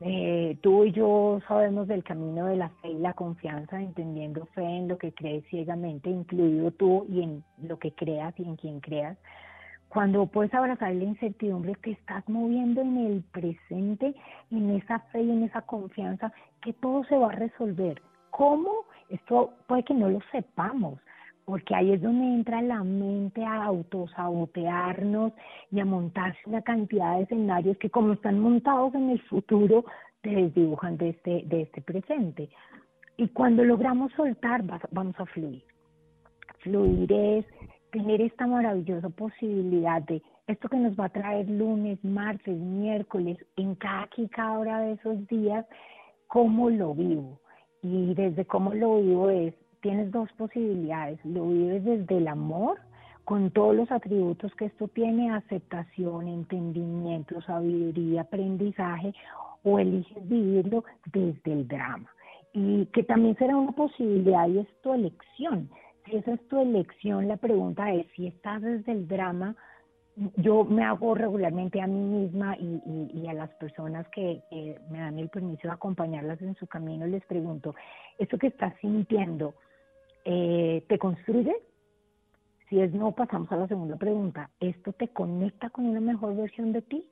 Eh, 0.00 0.58
tú 0.62 0.84
y 0.84 0.92
yo 0.92 1.38
sabemos 1.46 1.86
del 1.86 2.02
camino 2.02 2.46
de 2.46 2.56
la 2.56 2.70
fe 2.80 2.88
y 2.88 2.98
la 2.98 3.12
confianza, 3.12 3.80
entendiendo 3.80 4.46
fe 4.46 4.64
en 4.64 4.88
lo 4.88 4.98
que 4.98 5.12
crees 5.12 5.44
ciegamente, 5.48 6.10
incluido 6.10 6.72
tú 6.72 7.06
y 7.08 7.22
en 7.22 7.44
lo 7.62 7.78
que 7.78 7.92
creas 7.92 8.34
y 8.38 8.42
en 8.42 8.56
quien 8.56 8.80
creas. 8.80 9.16
Cuando 9.88 10.26
puedes 10.26 10.52
abrazar 10.54 10.94
la 10.94 11.04
incertidumbre 11.04 11.74
que 11.76 11.92
estás 11.92 12.26
moviendo 12.28 12.80
en 12.80 12.96
el 12.96 13.22
presente, 13.30 14.14
en 14.50 14.70
esa 14.70 15.00
fe 15.10 15.22
y 15.22 15.30
en 15.30 15.44
esa 15.44 15.62
confianza, 15.62 16.32
que 16.62 16.72
todo 16.72 17.04
se 17.04 17.16
va 17.16 17.28
a 17.28 17.36
resolver. 17.36 18.00
¿Cómo? 18.30 18.70
Esto 19.10 19.52
puede 19.68 19.84
que 19.84 19.94
no 19.94 20.08
lo 20.08 20.20
sepamos, 20.32 20.98
porque 21.44 21.74
ahí 21.74 21.92
es 21.92 22.02
donde 22.02 22.24
entra 22.24 22.62
la 22.62 22.82
mente 22.84 23.44
a 23.44 23.64
autosabotearnos 23.64 25.32
y 25.70 25.80
a 25.80 25.84
montarse 25.84 26.38
una 26.46 26.62
cantidad 26.62 27.16
de 27.16 27.22
escenarios 27.24 27.76
que 27.78 27.90
como 27.90 28.12
están 28.12 28.38
montados 28.38 28.94
en 28.94 29.10
el 29.10 29.20
futuro, 29.22 29.84
te 30.22 30.30
desdibujan 30.30 30.96
de 30.96 31.10
este, 31.10 31.42
de 31.46 31.62
este 31.62 31.82
presente. 31.82 32.48
Y 33.16 33.28
cuando 33.28 33.64
logramos 33.64 34.12
soltar, 34.12 34.62
vamos 34.90 35.14
a 35.18 35.26
fluir. 35.26 35.64
Fluir 36.60 37.12
es 37.12 37.46
tener 37.90 38.20
esta 38.20 38.46
maravillosa 38.46 39.08
posibilidad 39.10 40.00
de 40.02 40.22
esto 40.46 40.68
que 40.68 40.76
nos 40.76 40.98
va 40.98 41.06
a 41.06 41.12
traer 41.12 41.48
lunes, 41.48 42.02
martes, 42.04 42.56
miércoles, 42.56 43.38
en 43.56 43.74
cada 43.74 44.02
aquí, 44.02 44.28
cada 44.28 44.58
hora 44.58 44.80
de 44.80 44.92
esos 44.92 45.26
días, 45.28 45.66
cómo 46.26 46.70
lo 46.70 46.94
vivo. 46.94 47.40
Y 47.82 48.14
desde 48.14 48.44
cómo 48.44 48.74
lo 48.74 49.00
vivo 49.00 49.30
es 49.30 49.54
tienes 49.82 50.10
dos 50.10 50.32
posibilidades. 50.38 51.22
Lo 51.24 51.48
vives 51.48 51.84
desde 51.84 52.16
el 52.16 52.28
amor, 52.28 52.78
con 53.24 53.50
todos 53.50 53.76
los 53.76 53.92
atributos 53.92 54.54
que 54.54 54.66
esto 54.66 54.88
tiene, 54.88 55.30
aceptación, 55.30 56.26
entendimiento, 56.26 57.42
sabiduría, 57.42 58.22
aprendizaje, 58.22 59.12
o 59.64 59.78
eliges 59.78 60.28
vivirlo 60.28 60.84
desde 61.12 61.52
el 61.52 61.68
drama. 61.68 62.08
Y 62.52 62.86
que 62.86 63.02
también 63.02 63.36
será 63.36 63.56
una 63.56 63.72
posibilidad 63.72 64.48
y 64.48 64.60
es 64.60 64.68
tu 64.82 64.92
elección. 64.94 65.68
Si 66.04 66.16
esa 66.16 66.32
es 66.32 66.48
tu 66.48 66.60
elección, 66.60 67.28
la 67.28 67.36
pregunta 67.36 67.92
es 67.92 68.06
si 68.16 68.26
estás 68.26 68.60
desde 68.62 68.92
el 68.92 69.06
drama, 69.06 69.54
yo 70.36 70.64
me 70.64 70.84
hago 70.84 71.14
regularmente 71.14 71.80
a 71.80 71.86
mí 71.86 72.00
misma 72.00 72.56
y, 72.58 73.26
a 73.26 73.32
las 73.32 73.50
personas 73.54 74.06
que, 74.08 74.42
me 74.90 74.98
dan 74.98 75.18
el 75.18 75.28
permiso 75.28 75.68
de 75.68 75.74
acompañarlas 75.74 76.40
en 76.42 76.54
su 76.56 76.66
camino, 76.66 77.06
les 77.06 77.24
pregunto, 77.24 77.74
¿esto 78.18 78.36
que 78.36 78.48
estás 78.48 78.74
sintiendo 78.80 79.54
eh, 80.24 80.84
te 80.88 80.98
construye? 80.98 81.54
Si 82.68 82.80
es 82.80 82.92
no, 82.94 83.12
pasamos 83.12 83.50
a 83.52 83.56
la 83.56 83.68
segunda 83.68 83.96
pregunta. 83.96 84.50
¿Esto 84.60 84.92
te 84.92 85.08
conecta 85.08 85.70
con 85.70 85.86
una 85.86 86.00
mejor 86.00 86.34
versión 86.36 86.72
de 86.72 86.82
ti? 86.82 87.04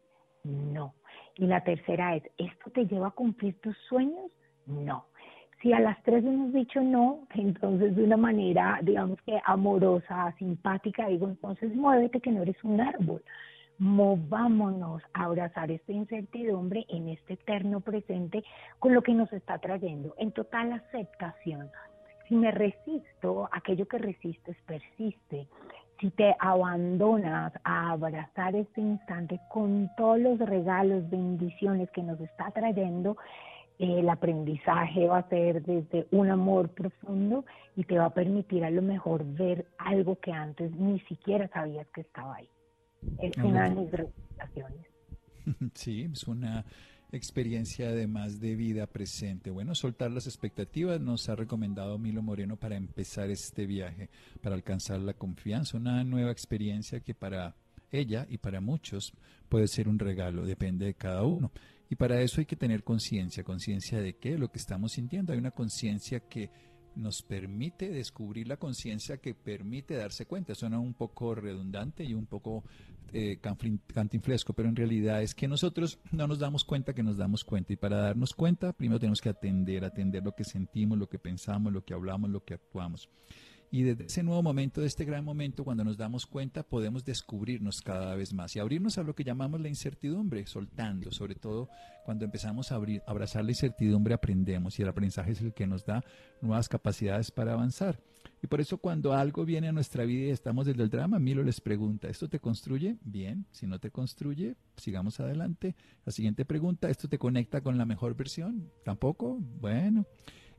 No. 0.45 0.95
Y 1.37 1.47
la 1.47 1.63
tercera 1.63 2.17
es, 2.17 2.23
¿esto 2.39 2.71
te 2.71 2.87
lleva 2.87 3.09
a 3.09 3.13
cumplir 3.13 3.61
tus 3.61 3.77
sueños? 3.89 4.31
No. 4.67 5.05
Si 5.63 5.75
a 5.75 5.81
las 5.81 6.03
tres 6.03 6.25
hemos 6.25 6.53
dicho 6.55 6.81
no, 6.81 7.27
entonces 7.35 7.95
de 7.95 8.05
una 8.05 8.17
manera, 8.17 8.81
digamos 8.83 9.21
que 9.23 9.39
amorosa, 9.45 10.35
simpática, 10.39 11.09
digo, 11.09 11.29
entonces 11.29 11.75
muévete 11.75 12.21
que 12.21 12.33
no 12.33 12.43
eres 12.43 12.63
un 12.65 12.81
árbol. 12.81 13.23
Movámonos 13.79 15.03
a 15.15 15.25
abrazar 15.25 15.71
esta 15.71 15.93
incertidumbre 15.93 16.85
en 16.89 17.09
este 17.09 17.35
eterno 17.35 17.81
presente 17.81 18.45
con 18.79 18.95
lo 18.95 19.03
que 19.03 19.15
nos 19.15 19.33
está 19.33 19.59
trayendo, 19.59 20.15
en 20.19 20.33
total 20.33 20.73
aceptación. 20.73 21.71
Si 22.31 22.37
me 22.37 22.53
resisto, 22.53 23.49
aquello 23.51 23.89
que 23.89 23.99
resistes 23.99 24.57
persiste. 24.65 25.49
Si 26.01 26.11
te 26.11 26.37
abandonas 26.39 27.53
a 27.65 27.91
abrazar 27.91 28.55
este 28.55 28.81
instante 28.81 29.41
con 29.51 29.91
todos 29.97 30.21
los 30.21 30.39
regalos, 30.39 31.11
bendiciones 31.11 31.91
que 31.91 32.05
nos 32.05 32.21
está 32.21 32.53
trayendo, 32.53 33.17
el 33.81 34.09
aprendizaje 34.09 35.09
va 35.09 35.19
a 35.19 35.29
ser 35.29 35.65
desde 35.65 36.07
un 36.13 36.31
amor 36.31 36.69
profundo 36.69 37.45
y 37.75 37.83
te 37.83 37.99
va 37.99 38.05
a 38.05 38.15
permitir 38.15 38.65
a 38.65 38.71
lo 38.71 38.81
mejor 38.81 39.25
ver 39.25 39.67
algo 39.79 40.15
que 40.21 40.31
antes 40.31 40.71
ni 40.77 41.01
siquiera 41.01 41.49
sabías 41.49 41.89
que 41.89 42.03
estaba 42.03 42.37
ahí. 42.37 42.49
Es 43.19 43.37
una 43.39 43.69
de 43.69 43.75
mis 43.75 43.91
recomendaciones. 43.91 44.87
Sí, 45.75 46.09
es 46.13 46.29
una 46.29 46.65
experiencia 47.13 47.89
además 47.89 48.41
de 48.41 48.57
vida 48.57 48.87
presente. 48.87 49.51
Bueno, 49.51 49.75
soltar 49.75 50.11
las 50.11 50.27
expectativas 50.27 51.01
nos 51.01 51.29
ha 51.29 51.35
recomendado 51.35 51.99
Milo 51.99 52.23
Moreno 52.23 52.57
para 52.57 52.77
empezar 52.77 53.31
este 53.31 53.67
viaje, 53.67 54.11
para 54.41 54.55
alcanzar 54.55 55.01
la 55.01 55.15
confianza, 55.15 55.77
una 55.77 56.05
nueva 56.05 56.31
experiencia 56.31 57.01
que 57.01 57.15
para 57.15 57.57
ella 57.91 58.27
y 58.29 58.39
para 58.39 58.61
muchos 58.61 59.13
puede 59.49 59.67
ser 59.67 59.89
un 59.89 59.99
regalo, 59.99 60.45
depende 60.45 60.87
de 60.87 60.95
cada 60.95 61.25
uno. 61.25 61.51
Y 61.89 61.97
para 61.97 62.21
eso 62.23 62.41
hay 62.41 62.47
que 62.47 62.57
tener 62.57 62.85
conciencia, 62.85 63.43
conciencia 63.43 64.01
de 64.01 64.15
qué, 64.15 64.39
lo 64.39 64.51
que 64.53 64.59
estamos 64.59 64.93
sintiendo. 64.93 65.33
Hay 65.33 65.41
una 65.41 65.51
conciencia 65.51 66.21
que 66.21 66.49
nos 66.95 67.23
permite 67.23 67.91
descubrir 67.91 68.47
la 68.47 68.57
conciencia 68.57 69.19
que 69.19 69.35
permite 69.35 69.95
darse 69.95 70.27
cuenta. 70.27 70.55
Suena 70.55 70.79
un 70.79 70.95
poco 70.95 71.35
redundante 71.35 72.05
y 72.05 72.15
un 72.15 72.27
poco 72.27 72.65
eh, 73.13 73.39
cantinflesco, 73.41 74.53
pero 74.53 74.69
en 74.69 74.77
realidad 74.77 75.23
es 75.23 75.35
que 75.35 75.49
nosotros 75.49 75.99
no 76.13 76.27
nos 76.27 76.39
damos 76.39 76.65
cuenta 76.65 76.95
que 76.95 77.03
nos 77.03 77.17
damos 77.17 77.45
cuenta. 77.45 77.73
Y 77.73 77.77
para 77.77 77.99
darnos 77.99 78.35
cuenta, 78.35 78.73
primero 78.73 78.99
tenemos 78.99 79.21
que 79.21 79.29
atender, 79.29 79.85
atender 79.85 80.25
lo 80.25 80.35
que 80.35 80.45
sentimos, 80.45 80.99
lo 80.99 81.09
que 81.09 81.19
pensamos, 81.19 81.73
lo 81.73 81.85
que 81.85 81.95
hablamos, 81.95 82.31
lo 82.31 82.45
que 82.45 82.55
actuamos. 82.55 83.09
Y 83.73 83.85
desde 83.85 84.07
ese 84.07 84.23
nuevo 84.25 84.43
momento, 84.43 84.81
de 84.81 84.89
este 84.89 85.05
gran 85.05 85.25
momento, 85.25 85.63
cuando 85.63 85.85
nos 85.85 85.97
damos 85.97 86.27
cuenta, 86.27 86.65
podemos 86.65 87.05
descubrirnos 87.05 87.83
cada 87.83 88.17
vez 88.17 88.33
más 88.33 88.57
y 88.57 88.59
abrirnos 88.59 88.99
a 88.99 89.05
lo 89.05 89.15
que 89.15 89.23
llamamos 89.23 89.61
la 89.61 89.69
incertidumbre, 89.69 90.45
soltando, 90.47 91.13
sobre 91.13 91.37
todo 91.37 91.69
cuando 92.05 92.25
empezamos 92.25 92.73
a 92.73 92.75
abrir, 92.75 93.01
abrazar 93.07 93.45
la 93.45 93.53
incertidumbre, 93.53 94.15
aprendemos 94.15 94.77
y 94.79 94.83
el 94.83 94.89
aprendizaje 94.89 95.33
es 95.33 95.41
el 95.41 95.55
que 95.55 95.69
nos 95.69 95.85
da 95.85 96.03
nuevas 96.41 96.69
capacidades 96.69 97.31
para 97.31 97.53
avanzar. 97.53 98.01
Y 98.43 98.47
por 98.47 98.61
eso 98.61 98.79
cuando 98.79 99.13
algo 99.13 99.45
viene 99.45 99.69
a 99.69 99.73
nuestra 99.73 100.05
vida 100.05 100.27
y 100.27 100.31
estamos 100.31 100.67
desde 100.67 100.83
el 100.83 100.91
drama, 100.91 101.19
Milo 101.19 101.43
les 101.43 101.61
pregunta, 101.61 102.09
¿esto 102.09 102.29
te 102.29 102.41
construye? 102.41 102.97
Bien, 103.03 103.47
si 103.51 103.67
no 103.67 103.79
te 103.79 103.91
construye, 103.91 104.57
sigamos 104.77 105.21
adelante. 105.21 105.75
La 106.05 106.13
siguiente 106.13 106.45
pregunta, 106.45 106.89
¿esto 106.89 107.09
te 107.09 107.19
conecta 107.19 107.61
con 107.61 107.77
la 107.77 107.85
mejor 107.85 108.15
versión? 108.17 108.71
¿Tampoco? 108.85 109.39
Bueno 109.61 110.07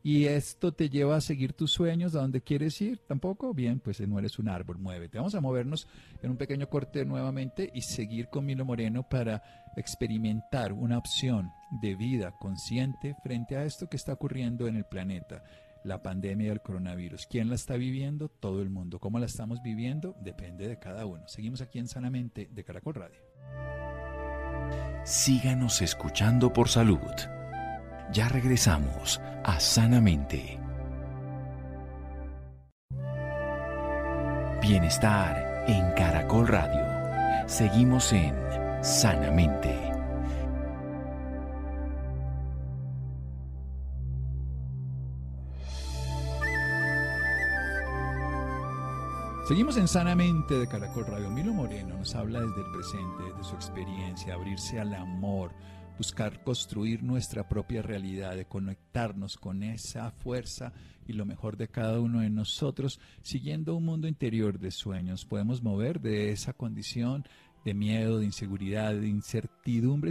y 0.04 0.26
esto 0.26 0.74
te 0.74 0.90
lleva 0.90 1.16
a 1.16 1.22
seguir 1.22 1.54
tus 1.54 1.72
sueños, 1.72 2.16
a 2.16 2.22
donde 2.22 2.42
quieres 2.42 2.82
ir, 2.82 3.00
tampoco, 3.00 3.54
bien, 3.54 3.80
pues 3.80 4.02
no 4.02 4.18
eres 4.18 4.40
un 4.40 4.50
árbol, 4.50 4.80
muévete. 4.80 5.18
Vamos 5.18 5.36
a 5.36 5.42
movernos 5.42 5.88
en 6.24 6.32
un 6.32 6.38
pequeño 6.38 6.70
corte 6.70 7.06
nuevamente 7.06 7.70
y 7.74 7.82
seguir 7.82 8.30
con 8.30 8.46
Milo 8.46 8.66
Moreno 8.66 9.08
para 9.08 9.44
experimentar 9.78 10.74
una 10.74 10.98
opción 10.98 11.52
de 11.82 11.96
vida 11.96 12.32
consciente 12.40 13.16
frente 13.24 13.56
a 13.56 13.64
esto 13.64 13.88
que 13.88 13.98
está 13.98 14.14
ocurriendo 14.14 14.68
en 14.68 14.76
el 14.76 14.86
planeta, 14.86 15.44
la 15.84 16.02
pandemia 16.02 16.50
del 16.50 16.62
coronavirus. 16.62 17.28
¿Quién 17.28 17.50
la 17.50 17.56
está 17.56 17.76
viviendo? 17.76 18.30
Todo 18.30 18.62
el 18.62 18.70
mundo. 18.70 19.00
¿Cómo 19.00 19.20
la 19.20 19.26
estamos 19.26 19.62
viviendo? 19.62 20.16
Depende 20.22 20.68
de 20.68 20.80
cada 20.80 21.06
uno. 21.06 21.28
Seguimos 21.28 21.62
aquí 21.62 21.80
en 21.80 21.88
Sanamente 21.88 22.50
de 22.52 22.64
Caracol 22.64 22.96
Radio. 22.96 23.20
Síganos 25.04 25.82
escuchando 25.82 26.54
por 26.54 26.70
salud. 26.70 27.00
Ya 28.14 28.30
regresamos 28.30 29.20
a 29.44 29.60
Sanamente. 29.60 30.60
Bienestar 34.62 35.66
en 35.68 35.92
Caracol 35.94 36.48
Radio. 36.48 37.48
Seguimos 37.48 38.14
en 38.14 38.36
Sanamente. 38.84 39.91
Seguimos 49.52 49.76
en 49.76 49.90
Sanamente 49.90 50.58
de 50.58 50.66
Caracol 50.66 51.08
Radio. 51.08 51.30
Milo 51.30 51.54
Moreno 51.54 51.98
nos 51.98 52.16
habla 52.16 52.40
desde 52.40 52.62
el 52.62 52.72
presente, 52.72 53.38
de 53.38 53.44
su 53.44 53.54
experiencia, 53.54 54.34
abrirse 54.34 54.80
al 54.80 54.94
amor, 54.94 55.52
buscar 55.98 56.42
construir 56.42 57.04
nuestra 57.04 57.50
propia 57.50 57.82
realidad, 57.82 58.38
de 58.38 58.46
conectarnos 58.46 59.36
con 59.36 59.62
esa 59.64 60.12
fuerza 60.12 60.72
y 61.06 61.12
lo 61.12 61.26
mejor 61.26 61.58
de 61.58 61.68
cada 61.68 62.00
uno 62.00 62.22
de 62.22 62.30
nosotros, 62.30 63.02
siguiendo 63.24 63.76
un 63.76 63.84
mundo 63.84 64.08
interior 64.08 64.58
de 64.58 64.72
sueños. 64.72 65.26
Podemos 65.26 65.62
mover 65.62 66.00
de 66.00 66.32
esa 66.32 66.54
condición 66.54 67.26
de 67.66 67.74
miedo, 67.74 68.20
de 68.20 68.28
inseguridad, 68.28 68.94
de 68.96 69.10
incertidumbre 69.10 69.61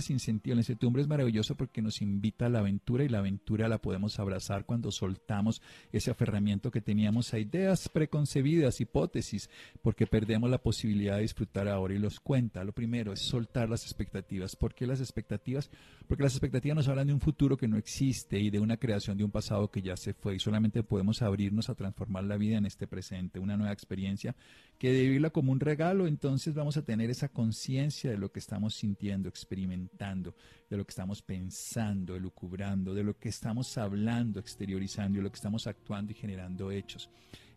sin 0.00 0.20
sentido. 0.20 0.54
La 0.54 0.60
incertidumbre 0.60 1.02
es 1.02 1.08
maravilloso 1.08 1.56
porque 1.56 1.82
nos 1.82 2.00
invita 2.02 2.46
a 2.46 2.48
la 2.48 2.60
aventura 2.60 3.04
y 3.04 3.08
la 3.08 3.18
aventura 3.18 3.68
la 3.68 3.78
podemos 3.78 4.18
abrazar 4.18 4.64
cuando 4.64 4.90
soltamos 4.90 5.60
ese 5.92 6.10
aferramiento 6.10 6.70
que 6.70 6.80
teníamos 6.80 7.34
a 7.34 7.38
ideas 7.38 7.88
preconcebidas, 7.88 8.80
hipótesis, 8.80 9.50
porque 9.82 10.06
perdemos 10.06 10.50
la 10.50 10.58
posibilidad 10.58 11.16
de 11.16 11.22
disfrutar 11.22 11.68
ahora 11.68 11.94
y 11.94 11.98
los 11.98 12.20
cuenta. 12.20 12.64
Lo 12.64 12.72
primero 12.72 13.12
es 13.12 13.20
soltar 13.20 13.68
las 13.68 13.84
expectativas. 13.84 14.56
¿Por 14.56 14.74
qué 14.74 14.86
las 14.86 15.00
expectativas? 15.00 15.70
Porque 16.06 16.22
las 16.22 16.32
expectativas 16.32 16.76
nos 16.76 16.88
hablan 16.88 17.08
de 17.08 17.14
un 17.14 17.20
futuro 17.20 17.56
que 17.56 17.68
no 17.68 17.76
existe 17.76 18.38
y 18.38 18.50
de 18.50 18.60
una 18.60 18.76
creación 18.76 19.16
de 19.16 19.24
un 19.24 19.30
pasado 19.30 19.70
que 19.70 19.82
ya 19.82 19.96
se 19.96 20.14
fue 20.14 20.36
y 20.36 20.38
solamente 20.38 20.82
podemos 20.82 21.22
abrirnos 21.22 21.68
a 21.68 21.74
transformar 21.74 22.24
la 22.24 22.36
vida 22.36 22.58
en 22.58 22.66
este 22.66 22.86
presente, 22.86 23.38
una 23.38 23.56
nueva 23.56 23.72
experiencia 23.72 24.34
que 24.78 24.92
de 24.92 25.02
vivirla 25.02 25.28
como 25.28 25.52
un 25.52 25.60
regalo, 25.60 26.06
entonces 26.06 26.54
vamos 26.54 26.78
a 26.78 26.84
tener 26.84 27.10
esa 27.10 27.28
conciencia 27.28 28.10
de 28.10 28.16
lo 28.16 28.32
que 28.32 28.38
estamos 28.38 28.74
sintiendo, 28.74 29.28
experimentando, 29.40 30.34
de 30.68 30.76
lo 30.76 30.84
que 30.84 30.90
estamos 30.90 31.22
pensando, 31.22 32.16
elucubrando, 32.16 32.94
de 32.94 33.02
lo 33.02 33.18
que 33.18 33.28
estamos 33.28 33.76
hablando, 33.78 34.40
exteriorizando, 34.40 35.18
de 35.18 35.22
lo 35.22 35.30
que 35.30 35.36
estamos 35.36 35.66
actuando 35.66 36.12
y 36.12 36.14
generando 36.14 36.70
hechos. 36.70 37.10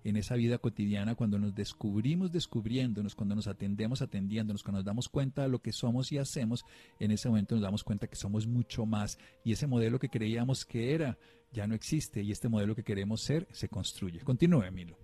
En 0.03 0.17
esa 0.17 0.35
vida 0.35 0.57
cotidiana, 0.57 1.15
cuando 1.15 1.39
nos 1.39 1.55
descubrimos 1.55 2.31
descubriéndonos, 2.31 3.15
cuando 3.15 3.35
nos 3.35 3.47
atendemos 3.47 4.01
atendiéndonos, 4.01 4.61
cuando 4.61 4.79
nos 4.79 4.85
damos 4.85 5.07
cuenta 5.07 5.43
de 5.43 5.49
lo 5.49 5.59
que 5.59 5.71
somos 5.71 6.11
y 6.11 6.17
hacemos, 6.17 6.65
en 6.99 7.11
ese 7.11 7.29
momento 7.29 7.55
nos 7.55 7.63
damos 7.63 7.83
cuenta 7.83 8.07
que 8.07 8.17
somos 8.17 8.45
mucho 8.45 8.85
más 8.85 9.17
y 9.45 9.53
ese 9.53 9.67
modelo 9.67 9.99
que 9.99 10.09
creíamos 10.09 10.65
que 10.65 10.93
era 10.93 11.17
ya 11.53 11.67
no 11.67 11.75
existe 11.75 12.21
y 12.21 12.31
este 12.31 12.49
modelo 12.49 12.75
que 12.75 12.83
queremos 12.83 13.21
ser 13.21 13.47
se 13.51 13.69
construye. 13.69 14.19
Continúe, 14.21 14.63
Emilio. 14.63 14.97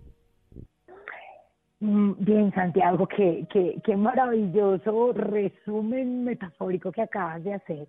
Mm, 1.80 2.12
bien, 2.18 2.52
Santiago, 2.52 3.06
qué, 3.08 3.46
qué, 3.50 3.80
qué 3.82 3.96
maravilloso 3.96 5.14
resumen 5.14 6.24
metafórico 6.24 6.92
que 6.92 7.00
acabas 7.00 7.42
de 7.42 7.54
hacer. 7.54 7.88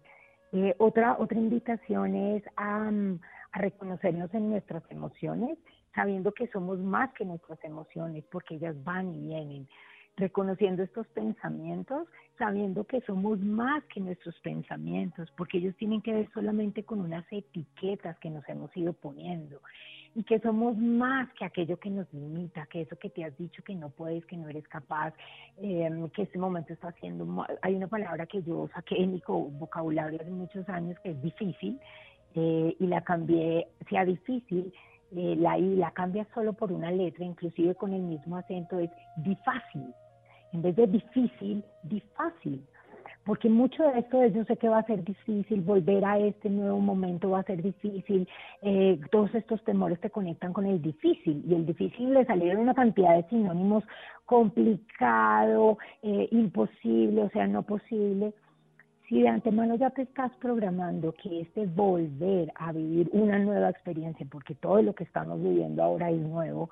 Eh, 0.53 0.73
otra, 0.77 1.17
otra 1.19 1.37
invitación 1.37 2.15
es 2.15 2.43
a, 2.55 2.89
mm, 2.89 3.19
a, 3.51 3.59
reconocernos 3.59 4.33
en 4.33 4.49
nuestras 4.49 4.83
emociones, 4.89 5.57
sabiendo 5.93 6.31
que 6.31 6.47
somos 6.47 6.79
más 6.79 7.11
que 7.13 7.25
nuestras 7.25 7.61
emociones, 7.65 8.23
porque 8.31 8.55
ellas 8.55 8.81
van 8.83 9.13
y 9.13 9.27
vienen. 9.27 9.67
Reconociendo 10.17 10.83
estos 10.83 11.07
pensamientos, 11.07 12.07
sabiendo 12.37 12.83
que 12.85 13.01
somos 13.01 13.39
más 13.39 13.83
que 13.85 13.99
nuestros 13.99 14.39
pensamientos, 14.41 15.31
porque 15.37 15.57
ellos 15.57 15.75
tienen 15.77 16.01
que 16.01 16.13
ver 16.13 16.29
solamente 16.33 16.83
con 16.83 16.99
unas 16.99 17.25
etiquetas 17.31 18.17
que 18.19 18.29
nos 18.29 18.47
hemos 18.49 18.75
ido 18.75 18.93
poniendo 18.93 19.61
y 20.13 20.23
que 20.23 20.39
somos 20.39 20.77
más 20.77 21.31
que 21.33 21.45
aquello 21.45 21.77
que 21.77 21.89
nos 21.89 22.11
limita, 22.13 22.65
que 22.65 22.81
eso 22.81 22.97
que 22.97 23.09
te 23.09 23.23
has 23.23 23.37
dicho 23.37 23.63
que 23.63 23.73
no 23.75 23.89
puedes, 23.89 24.25
que 24.25 24.35
no 24.35 24.49
eres 24.49 24.67
capaz, 24.67 25.13
em, 25.57 26.09
que 26.09 26.23
este 26.23 26.37
momento 26.37 26.73
está 26.73 26.89
haciendo... 26.89 27.45
Hay 27.61 27.75
una 27.75 27.87
palabra 27.87 28.25
que 28.25 28.43
yo 28.43 28.69
saqué 28.73 29.01
en 29.01 29.13
mi 29.13 29.23
vocabulario 29.25 30.19
hace 30.19 30.29
muchos 30.29 30.67
años 30.67 30.99
que 30.99 31.11
es 31.11 31.21
difícil 31.21 31.79
eh, 32.35 32.75
y 32.77 32.87
la 32.87 33.01
cambié, 33.01 33.67
sea 33.89 34.03
difícil, 34.03 34.73
eh, 35.15 35.35
la 35.37 35.57
I 35.57 35.75
la 35.75 35.91
cambia 35.91 36.25
solo 36.33 36.53
por 36.53 36.71
una 36.71 36.91
letra, 36.91 37.23
inclusive 37.25 37.75
con 37.75 37.93
el 37.93 38.01
mismo 38.01 38.37
acento, 38.37 38.79
es 38.79 38.89
difícil. 39.17 39.93
En 40.53 40.61
vez 40.61 40.75
de 40.75 40.87
difícil, 40.87 41.63
difícil 41.83 42.61
porque 43.25 43.49
mucho 43.49 43.83
de 43.83 43.99
esto 43.99 44.21
es, 44.23 44.33
yo 44.33 44.43
sé 44.45 44.57
que 44.57 44.67
va 44.67 44.79
a 44.79 44.85
ser 44.85 45.03
difícil, 45.03 45.61
volver 45.61 46.03
a 46.05 46.17
este 46.17 46.49
nuevo 46.49 46.79
momento 46.79 47.29
va 47.29 47.41
a 47.41 47.43
ser 47.43 47.61
difícil, 47.61 48.27
eh, 48.63 48.99
todos 49.11 49.33
estos 49.35 49.63
temores 49.63 49.99
te 49.99 50.09
conectan 50.09 50.53
con 50.53 50.65
el 50.65 50.81
difícil, 50.81 51.43
y 51.47 51.53
el 51.53 51.65
difícil 51.65 52.13
le 52.13 52.25
salieron 52.25 52.63
una 52.63 52.73
cantidad 52.73 53.15
de 53.15 53.29
sinónimos 53.29 53.83
complicado, 54.25 55.77
eh, 56.01 56.29
imposible, 56.31 57.23
o 57.23 57.29
sea, 57.29 57.47
no 57.47 57.61
posible. 57.63 58.33
Si 59.07 59.21
de 59.21 59.27
antemano 59.27 59.75
ya 59.75 59.89
te 59.89 60.03
estás 60.03 60.31
programando 60.37 61.11
que 61.11 61.41
este 61.41 61.67
volver 61.67 62.51
a 62.55 62.71
vivir 62.71 63.09
una 63.11 63.37
nueva 63.37 63.69
experiencia, 63.69 64.25
porque 64.31 64.55
todo 64.55 64.81
lo 64.81 64.95
que 64.95 65.03
estamos 65.03 65.41
viviendo 65.43 65.83
ahora 65.83 66.09
es 66.09 66.19
nuevo, 66.19 66.69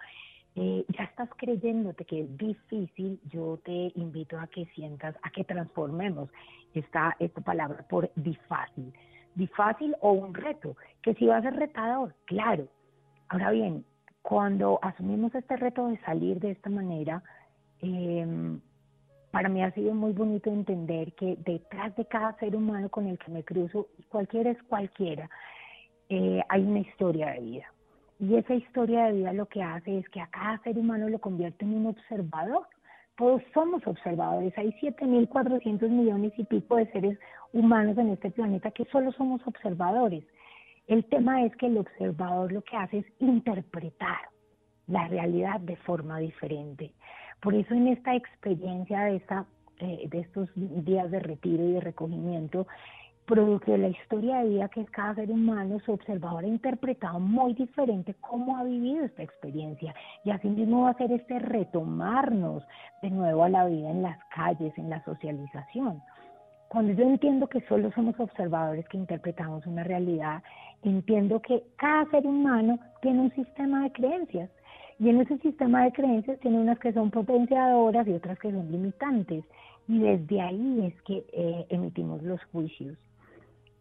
eh, 0.56 0.86
ya 0.90 1.04
estás 1.04 1.30
creyéndote 1.38 2.06
que 2.06 2.22
es 2.22 2.38
difícil, 2.38 3.20
yo 3.30 3.60
te 3.64 3.92
invito 3.96 4.40
a 4.40 4.48
que 4.48 4.66
sientas, 4.76 5.16
a 5.22 5.30
que 5.30 5.44
transformemos 5.44 6.30
esta, 6.74 7.16
esta 7.20 7.42
palabra 7.42 7.86
por 7.88 8.12
difícil. 8.16 8.94
Difícil 9.36 9.96
o 10.02 10.12
un 10.12 10.34
reto, 10.34 10.76
que 11.02 11.14
si 11.14 11.28
va 11.28 11.38
a 11.38 11.42
ser 11.42 11.56
retador, 11.56 12.16
claro. 12.26 12.68
Ahora 13.30 13.52
bien, 13.52 13.86
cuando 14.22 14.80
asumimos 14.82 15.34
este 15.36 15.56
reto 15.56 15.88
de 15.88 16.00
salir 16.00 16.40
de 16.40 16.52
esta 16.52 16.70
manera, 16.70 17.24
em, 17.82 18.60
para 19.32 19.50
mí 19.50 19.64
ha 19.64 19.72
sido 19.72 19.94
muy 19.94 20.12
bonito 20.14 20.50
entender 20.50 21.14
que 21.14 21.38
detrás 21.46 21.96
de 21.96 22.06
cada 22.06 22.36
ser 22.40 22.56
humano 22.56 22.90
con 22.90 23.08
el 23.08 23.18
que 23.20 23.32
me 23.32 23.44
cruzo, 23.44 23.88
cualquiera 24.10 24.50
es 24.50 24.62
cualquiera, 24.64 25.30
eh, 26.10 26.42
hay 26.50 26.64
una 26.64 26.80
historia 26.80 27.32
de 27.34 27.40
vida 27.40 27.74
y 28.20 28.36
esa 28.36 28.54
historia 28.54 29.06
de 29.06 29.14
vida 29.14 29.34
lo 29.34 29.46
que 29.46 29.64
hace 29.64 30.00
es 30.00 30.10
que 30.10 30.20
a 30.20 30.28
cada 30.28 30.58
ser 30.60 30.78
humano 30.78 31.08
lo 31.08 31.20
convierte 31.20 31.64
en 31.64 31.74
un 31.74 31.86
observador. 31.88 32.68
Todos 33.18 33.42
somos 33.54 33.86
observadores. 33.88 34.58
Hay 34.58 34.72
7.400 34.82 35.90
millones 35.90 36.34
y 36.38 36.44
pico 36.44 36.76
de 36.76 36.92
seres 36.92 37.18
humanos 37.54 37.98
en 37.98 38.10
este 38.10 38.30
planeta 38.32 38.72
que 38.72 38.86
solo 38.86 39.12
somos 39.14 39.42
observadores. 39.46 40.24
El 40.88 41.06
tema 41.06 41.46
es 41.46 41.56
que 41.56 41.68
el 41.68 41.78
observador 41.78 42.52
lo 42.52 42.62
que 42.62 42.76
hace 42.76 43.00
es 43.00 43.06
interpretar 43.20 44.18
la 44.88 45.08
realidad 45.08 45.60
de 45.62 45.78
forma 45.78 46.20
diferente. 46.20 46.92
Por 47.42 47.54
eso 47.56 47.74
en 47.74 47.88
esta 47.88 48.16
experiencia 48.16 49.02
de, 49.02 49.16
esta, 49.18 49.46
eh, 49.80 50.08
de 50.10 50.20
estos 50.20 50.50
días 50.56 51.10
de 51.10 51.20
retiro 51.20 51.64
y 51.64 51.74
de 51.74 51.80
recogimiento, 51.80 52.68
producto 53.30 53.72
de 53.72 53.78
la 53.78 53.90
historia 53.90 54.40
de 54.40 54.50
vida 54.50 54.70
que 54.70 54.86
cada 54.86 55.14
ser 55.14 55.30
humano, 55.30 55.80
su 55.86 55.92
observador 55.94 56.44
ha 56.44 56.48
interpretado 56.48 57.20
muy 57.20 57.54
diferente 57.54 58.16
cómo 58.22 58.58
ha 58.58 58.64
vivido 58.64 59.06
esta 59.06 59.22
experiencia. 59.22 59.94
Y 60.26 60.32
así 60.32 60.48
mismo 60.50 60.82
va 60.82 60.90
a 60.90 60.98
ser 60.98 61.12
este 61.12 61.38
retomarnos 61.38 62.64
de 63.04 63.12
nuevo 63.12 63.44
a 63.44 63.50
la 63.50 63.66
vida 63.68 63.92
en 63.92 64.02
las 64.02 64.18
calles, 64.36 64.76
en 64.80 64.90
la 64.90 65.04
socialización. 65.06 66.02
Cuando 66.70 66.94
yo 66.94 67.04
entiendo 67.04 67.46
que 67.48 67.62
solo 67.68 67.92
somos 67.92 68.20
observadores 68.20 68.88
que 68.90 68.98
interpretamos 68.98 69.64
una 69.68 69.84
realidad, 69.84 70.42
entiendo 70.82 71.40
que 71.40 71.64
cada 71.78 72.10
ser 72.10 72.26
humano 72.26 72.80
tiene 73.04 73.22
un 73.22 73.32
sistema 73.36 73.84
de 73.84 73.92
creencias. 73.92 74.50
Y 74.98 75.10
en 75.10 75.22
ese 75.22 75.38
sistema 75.38 75.84
de 75.84 75.92
creencias 75.92 76.40
tiene 76.40 76.60
unas 76.60 76.80
que 76.80 76.94
son 76.94 77.12
potenciadoras 77.12 78.08
y 78.08 78.14
otras 78.14 78.40
que 78.40 78.52
son 78.52 78.72
limitantes. 78.72 79.46
Y 79.88 80.00
desde 80.00 80.42
ahí 80.42 80.88
es 80.88 81.02
que 81.04 81.24
eh, 81.32 81.66
emitimos 81.70 82.24
los 82.24 82.44
juicios. 82.46 82.98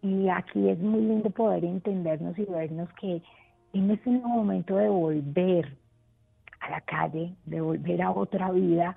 Y 0.03 0.29
aquí 0.29 0.69
es 0.69 0.79
muy 0.79 1.01
lindo 1.01 1.31
poder 1.31 1.65
entendernos 1.65 2.39
y 2.39 2.45
vernos 2.45 2.89
que 3.01 3.23
en 3.73 3.91
ese 3.91 4.11
momento 4.11 4.77
de 4.77 4.89
volver 4.89 5.77
a 6.61 6.71
la 6.71 6.81
calle, 6.83 7.35
de 7.47 7.61
volver 7.61 8.03
a 8.03 8.11
otra 8.11 8.51
vida, 8.51 8.97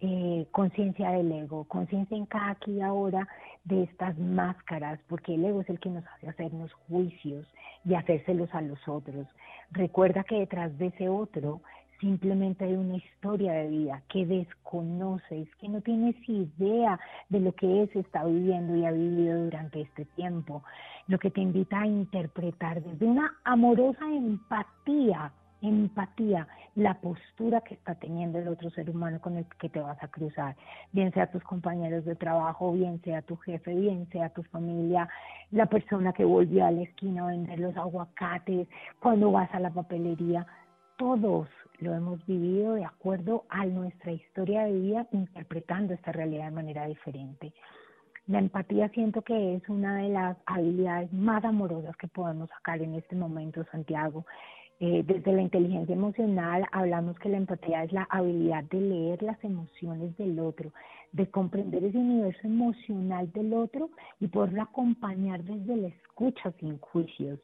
eh, 0.00 0.46
conciencia 0.52 1.10
del 1.10 1.32
ego, 1.32 1.64
conciencia 1.64 2.16
en 2.16 2.26
cada 2.26 2.50
aquí 2.50 2.72
y 2.72 2.80
ahora 2.80 3.26
de 3.64 3.82
estas 3.82 4.16
máscaras, 4.16 5.00
porque 5.08 5.34
el 5.34 5.44
ego 5.44 5.60
es 5.60 5.68
el 5.68 5.80
que 5.80 5.90
nos 5.90 6.04
hace 6.06 6.28
hacernos 6.28 6.72
juicios 6.88 7.46
y 7.84 7.94
hacérselos 7.94 8.54
a 8.54 8.60
los 8.60 8.78
otros. 8.86 9.26
Recuerda 9.72 10.22
que 10.22 10.38
detrás 10.38 10.76
de 10.78 10.86
ese 10.86 11.08
otro 11.08 11.62
simplemente 12.00 12.64
hay 12.64 12.74
una 12.74 12.96
historia 12.96 13.52
de 13.52 13.68
vida 13.68 14.02
que 14.08 14.24
desconoces, 14.26 15.48
que 15.56 15.68
no 15.68 15.80
tienes 15.80 16.16
idea 16.28 16.98
de 17.28 17.40
lo 17.40 17.52
que 17.52 17.82
es, 17.82 17.96
está 17.96 18.24
viviendo 18.24 18.76
y 18.76 18.84
ha 18.84 18.92
vivido 18.92 19.44
durante 19.44 19.80
este 19.82 20.04
tiempo, 20.16 20.62
lo 21.06 21.18
que 21.18 21.30
te 21.30 21.40
invita 21.40 21.80
a 21.80 21.86
interpretar 21.86 22.82
desde 22.82 23.06
una 23.06 23.36
amorosa 23.44 24.04
empatía, 24.06 25.32
empatía, 25.60 26.46
la 26.76 26.94
postura 27.00 27.60
que 27.62 27.74
está 27.74 27.96
teniendo 27.96 28.38
el 28.38 28.46
otro 28.46 28.70
ser 28.70 28.88
humano 28.88 29.20
con 29.20 29.36
el 29.36 29.46
que 29.58 29.68
te 29.68 29.80
vas 29.80 30.00
a 30.00 30.08
cruzar, 30.08 30.54
bien 30.92 31.12
sea 31.12 31.30
tus 31.30 31.42
compañeros 31.42 32.04
de 32.04 32.14
trabajo, 32.14 32.72
bien 32.72 33.00
sea 33.02 33.22
tu 33.22 33.36
jefe, 33.38 33.74
bien 33.74 34.08
sea 34.10 34.28
tu 34.28 34.44
familia, 34.44 35.08
la 35.50 35.66
persona 35.66 36.12
que 36.12 36.24
volvió 36.24 36.64
a 36.64 36.70
la 36.70 36.82
esquina 36.82 37.24
a 37.24 37.28
vender 37.28 37.58
los 37.58 37.76
aguacates, 37.76 38.68
cuando 39.00 39.32
vas 39.32 39.52
a 39.52 39.58
la 39.58 39.70
papelería, 39.70 40.46
todos 40.96 41.48
lo 41.78 41.94
hemos 41.94 42.24
vivido 42.26 42.74
de 42.74 42.84
acuerdo 42.84 43.44
a 43.48 43.64
nuestra 43.66 44.12
historia 44.12 44.64
de 44.64 44.72
vida, 44.72 45.06
interpretando 45.12 45.94
esta 45.94 46.12
realidad 46.12 46.46
de 46.46 46.50
manera 46.50 46.86
diferente. 46.86 47.52
La 48.26 48.40
empatía 48.40 48.88
siento 48.90 49.22
que 49.22 49.54
es 49.56 49.68
una 49.68 49.96
de 50.02 50.10
las 50.10 50.36
habilidades 50.44 51.12
más 51.12 51.44
amorosas 51.44 51.96
que 51.96 52.08
podemos 52.08 52.50
sacar 52.50 52.82
en 52.82 52.94
este 52.94 53.16
momento, 53.16 53.64
Santiago. 53.70 54.26
Eh, 54.80 55.02
desde 55.04 55.32
la 55.32 55.42
inteligencia 55.42 55.94
emocional 55.94 56.64
hablamos 56.70 57.18
que 57.18 57.28
la 57.28 57.38
empatía 57.38 57.82
es 57.82 57.92
la 57.92 58.06
habilidad 58.10 58.62
de 58.64 58.80
leer 58.80 59.22
las 59.22 59.42
emociones 59.42 60.16
del 60.18 60.38
otro, 60.38 60.72
de 61.10 61.28
comprender 61.30 61.82
ese 61.82 61.98
universo 61.98 62.46
emocional 62.46 63.32
del 63.32 63.54
otro 63.54 63.90
y 64.20 64.28
poderlo 64.28 64.62
acompañar 64.62 65.42
desde 65.42 65.76
la 65.76 65.88
escucha 65.88 66.52
sin 66.60 66.78
juicios. 66.78 67.40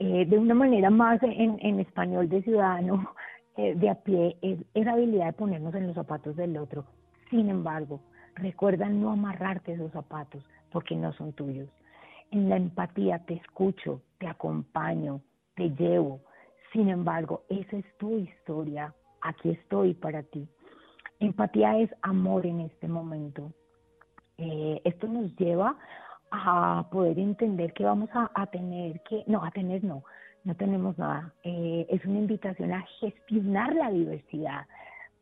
Eh, 0.00 0.26
de 0.26 0.38
una 0.38 0.54
manera 0.54 0.90
más 0.90 1.20
en, 1.22 1.80
español 1.80 2.28
de 2.28 2.42
ciudadano 2.42 3.14
eh, 3.56 3.74
de 3.74 3.90
a 3.90 3.96
pie, 3.96 4.36
es 4.42 4.86
habilidad 4.86 5.26
de 5.26 5.32
ponernos 5.32 5.74
en 5.74 5.88
los 5.88 5.96
zapatos 5.96 6.36
del 6.36 6.56
otro. 6.56 6.84
Sin 7.30 7.48
embargo, 7.48 8.00
recuerda 8.36 8.88
no 8.88 9.10
amarrarte 9.10 9.72
esos 9.72 9.90
zapatos 9.92 10.44
porque 10.70 10.94
no 10.94 11.12
son 11.14 11.32
tuyos. 11.32 11.68
En 12.30 12.48
la 12.48 12.56
empatía 12.56 13.18
te 13.24 13.34
escucho, 13.34 14.02
te 14.18 14.28
acompaño, 14.28 15.20
te 15.56 15.70
llevo. 15.70 16.20
Sin 16.72 16.88
embargo, 16.88 17.44
esa 17.48 17.76
es 17.76 17.84
tu 17.98 18.18
historia. 18.18 18.94
Aquí 19.22 19.50
estoy 19.50 19.94
para 19.94 20.22
ti. 20.22 20.46
Empatía 21.18 21.78
es 21.78 21.90
amor 22.02 22.46
en 22.46 22.60
este 22.60 22.86
momento. 22.86 23.52
Eh, 24.36 24.80
esto 24.84 25.08
nos 25.08 25.34
lleva 25.36 25.76
a 26.30 26.86
poder 26.90 27.18
entender 27.18 27.72
que 27.72 27.84
vamos 27.84 28.10
a, 28.12 28.46
tener 28.46 29.00
que, 29.02 29.24
no, 29.26 29.44
a 29.44 29.50
tener 29.50 29.82
no, 29.84 30.04
no 30.44 30.54
tenemos 30.54 30.96
nada. 30.98 31.32
Eh, 31.42 31.86
es 31.88 32.04
una 32.04 32.18
invitación 32.18 32.72
a 32.72 32.84
gestionar 33.00 33.74
la 33.74 33.90
diversidad, 33.90 34.66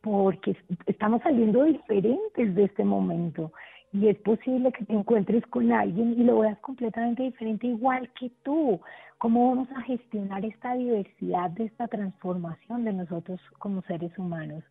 porque 0.01 0.57
estamos 0.87 1.23
saliendo 1.23 1.65
diferentes 1.65 2.55
de 2.55 2.65
este 2.65 2.85
momento 2.85 3.53
y 3.93 4.09
es 4.09 4.19
posible 4.19 4.73
que 4.73 4.85
te 4.85 4.93
encuentres 4.93 5.47
con 5.47 5.73
alguien 5.73 6.21
y 6.21 6.25
lo 6.25 6.41
veas 6.41 6.59
completamente 6.59 7.23
diferente 7.23 7.67
igual 7.67 8.11
que 8.19 8.31
tú. 8.43 8.81
¿Cómo 9.19 9.49
vamos 9.49 9.69
a 9.75 9.81
gestionar 9.83 10.45
esta 10.45 10.75
diversidad 10.75 11.51
de 11.51 11.65
esta 11.65 11.89
transformación 11.89 12.85
de 12.85 12.93
nosotros 12.93 13.41
como 13.59 13.81
seres 13.83 14.17
humanos? 14.19 14.63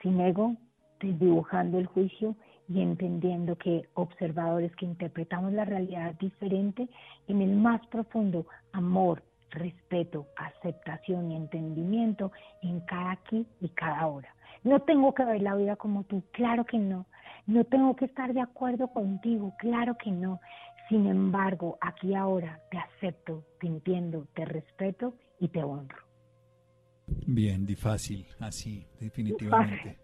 Sin 0.00 0.20
ego, 0.20 0.56
desdibujando 1.00 1.78
el 1.78 1.86
juicio 1.86 2.34
y 2.68 2.80
entendiendo 2.80 3.56
que 3.56 3.88
observadores 3.94 4.74
que 4.76 4.86
interpretamos 4.86 5.52
la 5.52 5.64
realidad 5.64 6.14
diferente 6.18 6.88
en 7.28 7.42
el 7.42 7.56
más 7.56 7.86
profundo 7.88 8.46
amor, 8.72 9.22
respeto, 9.50 10.26
aceptación 10.36 11.30
y 11.30 11.36
entendimiento 11.36 12.32
en 12.62 12.80
cada 12.80 13.12
aquí 13.12 13.46
y 13.60 13.68
cada 13.70 14.06
hora. 14.06 14.34
No 14.64 14.80
tengo 14.80 15.12
que 15.12 15.24
ver 15.24 15.42
la 15.42 15.54
vida 15.54 15.76
como 15.76 16.04
tú, 16.04 16.22
claro 16.32 16.64
que 16.64 16.78
no. 16.78 17.06
No 17.46 17.64
tengo 17.64 17.96
que 17.96 18.04
estar 18.04 18.32
de 18.32 18.40
acuerdo 18.40 18.88
contigo, 18.88 19.52
claro 19.58 19.96
que 19.96 20.10
no. 20.10 20.40
Sin 20.88 21.06
embargo, 21.06 21.78
aquí 21.80 22.14
ahora 22.14 22.60
te 22.70 22.78
acepto, 22.78 23.44
te 23.60 23.66
entiendo, 23.66 24.26
te 24.34 24.44
respeto 24.44 25.14
y 25.40 25.48
te 25.48 25.62
honro. 25.62 25.96
Bien, 27.26 27.66
difícil, 27.66 28.26
así, 28.38 28.86
definitivamente. 29.00 29.98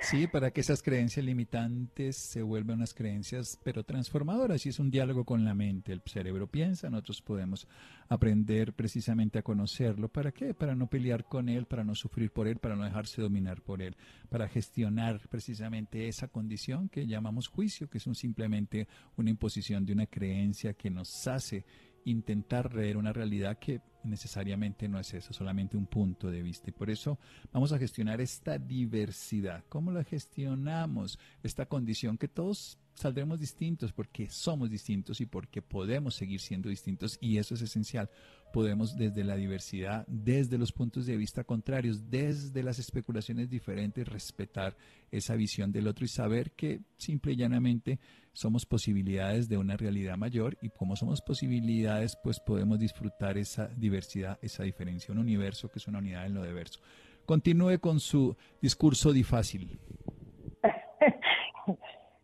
Sí, 0.00 0.26
para 0.26 0.50
que 0.52 0.60
esas 0.60 0.82
creencias 0.82 1.24
limitantes 1.24 2.16
se 2.16 2.42
vuelvan 2.42 2.78
unas 2.78 2.94
creencias, 2.94 3.58
pero 3.62 3.84
transformadoras. 3.84 4.64
Y 4.64 4.70
es 4.70 4.78
un 4.78 4.90
diálogo 4.90 5.24
con 5.24 5.44
la 5.44 5.54
mente. 5.54 5.92
El 5.92 6.02
cerebro 6.06 6.46
piensa, 6.46 6.88
nosotros 6.88 7.20
podemos 7.20 7.66
aprender 8.08 8.72
precisamente 8.72 9.38
a 9.38 9.42
conocerlo. 9.42 10.08
¿Para 10.08 10.32
qué? 10.32 10.54
Para 10.54 10.74
no 10.74 10.88
pelear 10.88 11.24
con 11.24 11.48
él, 11.48 11.66
para 11.66 11.84
no 11.84 11.94
sufrir 11.94 12.30
por 12.30 12.46
él, 12.46 12.58
para 12.58 12.76
no 12.76 12.84
dejarse 12.84 13.20
dominar 13.20 13.60
por 13.60 13.82
él, 13.82 13.96
para 14.30 14.48
gestionar 14.48 15.28
precisamente 15.28 16.08
esa 16.08 16.28
condición 16.28 16.88
que 16.88 17.06
llamamos 17.06 17.48
juicio, 17.48 17.90
que 17.90 17.98
es 17.98 18.08
simplemente 18.14 18.88
una 19.16 19.30
imposición 19.30 19.84
de 19.84 19.92
una 19.92 20.06
creencia 20.06 20.74
que 20.74 20.90
nos 20.90 21.26
hace 21.26 21.64
intentar 22.04 22.74
leer 22.74 22.96
una 22.96 23.12
realidad 23.12 23.58
que 23.58 23.80
necesariamente 24.08 24.88
no 24.88 24.98
es 24.98 25.14
eso, 25.14 25.32
solamente 25.32 25.76
un 25.76 25.86
punto 25.86 26.30
de 26.30 26.42
vista. 26.42 26.70
Y 26.70 26.72
por 26.72 26.90
eso 26.90 27.18
vamos 27.52 27.72
a 27.72 27.78
gestionar 27.78 28.20
esta 28.20 28.58
diversidad. 28.58 29.64
¿Cómo 29.68 29.92
la 29.92 30.04
gestionamos? 30.04 31.18
Esta 31.42 31.66
condición 31.66 32.18
que 32.18 32.28
todos 32.28 32.78
saldremos 32.98 33.38
distintos 33.38 33.92
porque 33.92 34.28
somos 34.28 34.68
distintos 34.70 35.20
y 35.20 35.26
porque 35.26 35.62
podemos 35.62 36.14
seguir 36.14 36.40
siendo 36.40 36.68
distintos 36.68 37.16
y 37.20 37.38
eso 37.38 37.54
es 37.54 37.62
esencial. 37.62 38.10
Podemos 38.52 38.96
desde 38.96 39.24
la 39.24 39.36
diversidad, 39.36 40.06
desde 40.08 40.58
los 40.58 40.72
puntos 40.72 41.06
de 41.06 41.16
vista 41.16 41.44
contrarios, 41.44 42.10
desde 42.10 42.62
las 42.62 42.78
especulaciones 42.78 43.48
diferentes, 43.48 44.08
respetar 44.08 44.76
esa 45.10 45.36
visión 45.36 45.70
del 45.70 45.86
otro 45.86 46.04
y 46.04 46.08
saber 46.08 46.52
que 46.52 46.80
simple 46.96 47.32
y 47.32 47.36
llanamente 47.36 48.00
somos 48.32 48.66
posibilidades 48.66 49.48
de 49.48 49.58
una 49.58 49.76
realidad 49.76 50.16
mayor 50.16 50.58
y 50.60 50.70
como 50.70 50.96
somos 50.96 51.20
posibilidades 51.20 52.16
pues 52.22 52.40
podemos 52.40 52.78
disfrutar 52.78 53.38
esa 53.38 53.68
diversidad, 53.68 54.38
esa 54.42 54.64
diferencia, 54.64 55.12
un 55.12 55.18
universo 55.18 55.68
que 55.68 55.78
es 55.78 55.86
una 55.86 55.98
unidad 55.98 56.26
en 56.26 56.34
lo 56.34 56.44
diverso. 56.44 56.80
Continúe 57.26 57.78
con 57.78 58.00
su 58.00 58.36
discurso 58.60 59.12
difícil. 59.12 59.78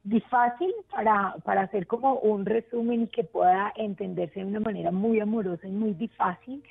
Difícil 0.05 0.73
para, 0.91 1.35
para 1.45 1.63
hacer 1.63 1.87
como 1.87 2.15
un 2.17 2.45
resumen 2.45 3.03
y 3.03 3.07
que 3.09 3.25
pueda 3.25 3.73
entenderse 3.77 4.41
de 4.41 4.47
una 4.47 4.61
manera 4.61 4.93
muy 4.93 5.19
amorosa 5.19 5.67
y 5.67 5.73
muy 5.73 5.95
difícil. 5.95 6.63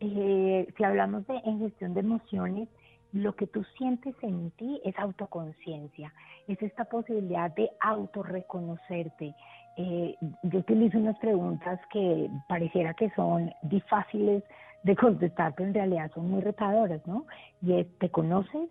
Eh, 0.00 0.66
si 0.76 0.84
hablamos 0.84 1.26
de 1.26 1.36
en 1.44 1.60
gestión 1.60 1.94
de 1.94 2.00
emociones, 2.00 2.68
lo 3.12 3.36
que 3.36 3.46
tú 3.46 3.62
sientes 3.76 4.14
en 4.22 4.50
ti 4.52 4.80
es 4.84 4.98
autoconciencia, 4.98 6.12
es 6.48 6.60
esta 6.62 6.84
posibilidad 6.86 7.54
de 7.54 7.70
autorreconocerte. 7.80 9.34
Eh, 9.76 10.16
yo 10.42 10.58
utilizo 10.58 10.98
unas 10.98 11.18
preguntas 11.18 11.78
que 11.92 12.30
pareciera 12.48 12.94
que 12.94 13.10
son 13.10 13.52
difíciles 13.62 14.42
de 14.82 14.96
contestar, 14.96 15.54
pero 15.54 15.68
en 15.68 15.74
realidad 15.74 16.10
son 16.14 16.30
muy 16.30 16.40
retadoras, 16.40 17.06
¿no? 17.06 17.26
Y 17.60 17.74
es, 17.74 17.98
¿te 17.98 18.10
conoces? 18.10 18.68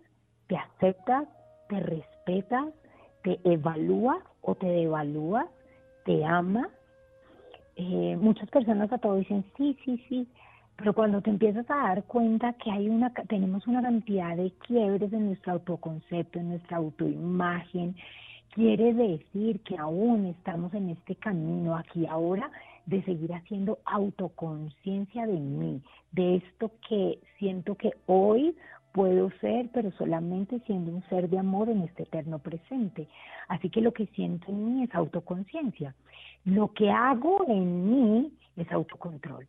¿Te 0.48 0.56
aceptas? 0.56 1.28
¿Te 1.68 1.80
respetas? 1.80 2.66
Te 3.22 3.40
evalúas 3.44 4.22
o 4.40 4.54
te 4.54 4.66
devalúas, 4.66 5.46
te 6.04 6.24
amas. 6.24 6.68
Eh, 7.76 8.16
muchas 8.20 8.48
personas 8.50 8.92
a 8.92 8.98
todo 8.98 9.16
dicen 9.16 9.44
sí, 9.56 9.76
sí, 9.84 10.04
sí, 10.08 10.28
pero 10.76 10.92
cuando 10.92 11.22
te 11.22 11.30
empiezas 11.30 11.68
a 11.70 11.76
dar 11.76 12.04
cuenta 12.04 12.52
que 12.54 12.70
hay 12.70 12.88
una, 12.88 13.10
tenemos 13.28 13.66
una 13.66 13.82
cantidad 13.82 14.36
de 14.36 14.52
quiebres 14.66 15.12
en 15.12 15.26
nuestro 15.26 15.52
autoconcepto, 15.52 16.38
en 16.38 16.50
nuestra 16.50 16.78
autoimagen, 16.78 17.96
quiere 18.54 18.92
decir 18.92 19.60
que 19.60 19.78
aún 19.78 20.26
estamos 20.26 20.74
en 20.74 20.90
este 20.90 21.14
camino 21.16 21.76
aquí 21.76 22.06
ahora 22.06 22.50
de 22.86 23.02
seguir 23.04 23.32
haciendo 23.32 23.78
autoconciencia 23.84 25.26
de 25.26 25.38
mí, 25.38 25.80
de 26.10 26.36
esto 26.36 26.72
que 26.88 27.20
siento 27.38 27.76
que 27.76 27.92
hoy 28.06 28.56
puedo 28.92 29.30
ser, 29.40 29.68
pero 29.72 29.90
solamente 29.92 30.60
siendo 30.66 30.92
un 30.92 31.02
ser 31.08 31.28
de 31.28 31.38
amor 31.38 31.68
en 31.68 31.82
este 31.82 32.04
eterno 32.04 32.38
presente. 32.38 33.08
Así 33.48 33.70
que 33.70 33.80
lo 33.80 33.92
que 33.92 34.06
siento 34.08 34.46
en 34.48 34.64
mí 34.64 34.84
es 34.84 34.94
autoconciencia. 34.94 35.94
Lo 36.44 36.72
que 36.72 36.90
hago 36.90 37.44
en 37.48 37.90
mí 37.90 38.32
es 38.56 38.70
autocontrol. 38.70 39.46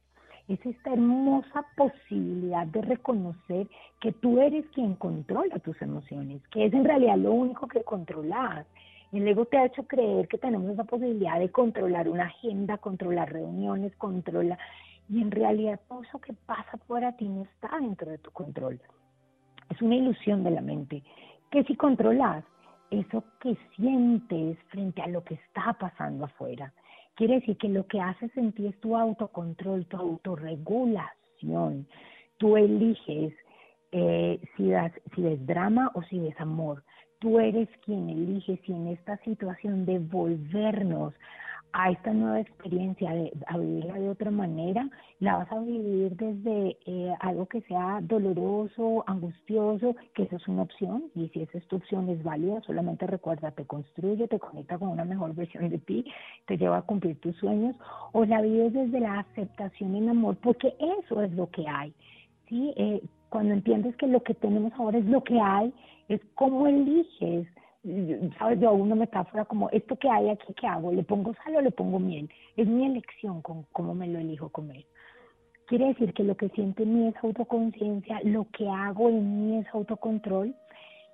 Es 0.47 0.65
esta 0.65 0.91
hermosa 0.91 1.65
posibilidad 1.77 2.67
de 2.67 2.82
reconocer 2.82 3.67
que 4.01 4.12
tú 4.12 4.41
eres 4.41 4.65
quien 4.73 4.95
controla 4.95 5.60
tus 5.60 5.82
emociones, 5.82 6.41
que 6.49 6.65
es 6.65 6.73
en 6.73 6.84
realidad 6.84 7.17
lo 7.17 7.32
único 7.32 7.67
que 7.67 7.84
controlas. 7.84 8.65
El 9.13 9.27
ego 9.27 9.45
te 9.45 9.58
ha 9.58 9.65
hecho 9.65 9.84
creer 9.84 10.27
que 10.27 10.38
tenemos 10.38 10.75
la 10.75 10.84
posibilidad 10.84 11.39
de 11.39 11.49
controlar 11.49 12.10
una 12.10 12.25
agenda, 12.25 12.77
controlar 12.77 13.32
reuniones, 13.32 13.95
controlar... 13.97 14.58
Y 15.10 15.21
en 15.21 15.32
realidad 15.32 15.79
todo 15.88 16.01
eso 16.01 16.19
que 16.19 16.34
pasa 16.34 16.77
fuera 16.88 17.15
ti 17.17 17.27
no 17.27 17.43
está 17.43 17.77
dentro 17.79 18.10
de 18.10 18.17
tu 18.17 18.32
control. 18.32 18.79
Es 19.69 19.82
una 19.82 19.95
ilusión 19.95 20.43
de 20.43 20.52
la 20.52 20.62
mente 20.62 21.04
que 21.52 21.63
si 21.63 21.76
controlas 21.76 22.43
eso 22.89 23.23
que 23.41 23.58
sientes 23.76 24.58
frente 24.69 25.02
a 25.02 25.08
lo 25.08 25.23
que 25.23 25.36
está 25.36 25.73
pasando 25.73 26.26
afuera, 26.26 26.73
quiere 27.15 27.36
decir 27.36 27.58
que 27.58 27.69
lo 27.69 27.86
que 27.88 27.99
haces 27.99 28.36
en 28.38 28.52
ti 28.54 28.67
es 28.67 28.80
tu 28.80 28.95
autocontrol, 28.95 29.86
tu 29.86 29.97
autorregulación. 29.97 31.88
Tú 32.38 32.58
eliges 32.58 33.34
eh, 33.91 34.39
si, 34.58 34.69
das, 34.69 34.91
ves 35.15 35.45
drama 35.45 35.91
o 35.93 36.02
si 36.04 36.19
ves 36.19 36.39
amor. 36.39 36.84
Tú 37.19 37.39
eres 37.39 37.69
quien 37.86 38.10
elige 38.10 38.60
si 38.65 38.73
en 38.73 38.88
esta 38.88 39.17
situación 39.17 39.86
de 39.86 39.99
volvernos 39.99 41.13
a 41.73 41.89
esta 41.89 42.13
nueva 42.13 42.39
experiencia, 42.39 43.12
de, 43.12 43.33
a 43.47 43.57
vivirla 43.57 43.95
de 43.95 44.09
otra 44.09 44.31
manera, 44.31 44.88
la 45.19 45.38
vas 45.38 45.51
a 45.51 45.59
vivir 45.59 46.15
desde 46.15 46.77
eh, 46.86 47.13
algo 47.19 47.47
que 47.47 47.62
sea 47.62 47.99
doloroso, 48.01 49.03
angustioso, 49.07 49.95
que 50.13 50.23
eso 50.23 50.36
es 50.36 50.47
una 50.47 50.62
opción, 50.62 51.05
y 51.15 51.29
si 51.29 51.41
esa 51.41 51.57
es 51.57 51.67
tu 51.67 51.77
opción 51.77 52.09
es 52.09 52.23
válida, 52.23 52.62
solamente 52.62 53.07
recuerda, 53.07 53.51
te 53.51 53.65
construye, 53.65 54.27
te 54.27 54.39
conecta 54.39 54.77
con 54.77 54.89
una 54.89 55.03
mejor 55.03 55.33
versión 55.33 55.67
de 55.69 55.79
ti, 55.79 56.05
te 56.45 56.57
lleva 56.57 56.77
a 56.77 56.81
cumplir 56.83 57.19
tus 57.19 57.36
sueños, 57.38 57.75
o 58.12 58.23
la 58.23 58.41
vives 58.41 58.73
desde 58.73 58.99
la 58.99 59.19
aceptación 59.19 59.95
en 59.95 60.09
amor, 60.09 60.38
porque 60.43 60.75
eso 60.99 61.21
es 61.23 61.31
lo 61.33 61.49
que 61.49 61.67
hay, 61.67 61.91
¿sí? 62.49 62.73
Eh, 62.77 63.01
cuando 63.29 63.53
entiendes 63.53 63.95
que 63.95 64.05
lo 64.05 64.21
que 64.21 64.36
tenemos 64.36 64.71
ahora 64.73 64.99
es 64.99 65.05
lo 65.05 65.23
que 65.23 65.39
hay, 65.39 65.73
es 66.07 66.21
cómo 66.36 66.67
eliges 66.67 67.47
sabes, 68.38 68.60
yo 68.60 68.69
hago 68.69 68.78
una 68.78 68.96
metáfora 68.96 69.46
como 69.46 69.69
esto 69.72 69.96
que 69.98 70.10
hay 70.10 70.30
aquí, 70.30 70.54
¿qué 70.54 70.67
hago? 70.67 70.91
¿Le 70.91 71.04
pongo 71.04 71.34
sal 71.43 71.58
o 71.58 71.62
le 71.62 71.72
pongo 71.72 72.00
miel? 72.00 72.30
Es 72.56 72.67
mi 72.67 72.86
elección 72.86 73.41
con 73.41 73.63
cómo 73.72 73.93
me 73.93 74.08
lo 74.08 74.19
elijo 74.19 74.50
comer. 74.50 74.86
Quiere 75.67 75.88
decir 75.88 76.13
que 76.13 76.24
lo 76.24 76.36
que 76.36 76.50
siento 76.50 76.84
en 76.84 76.93
mí 76.93 77.08
es 77.08 77.15
autoconciencia, 77.24 78.19
lo 78.24 78.48
que 78.52 78.69
hago 78.69 79.10
en 79.10 79.39
mí 79.39 79.58
es 79.60 79.67
autocontrol 79.74 80.56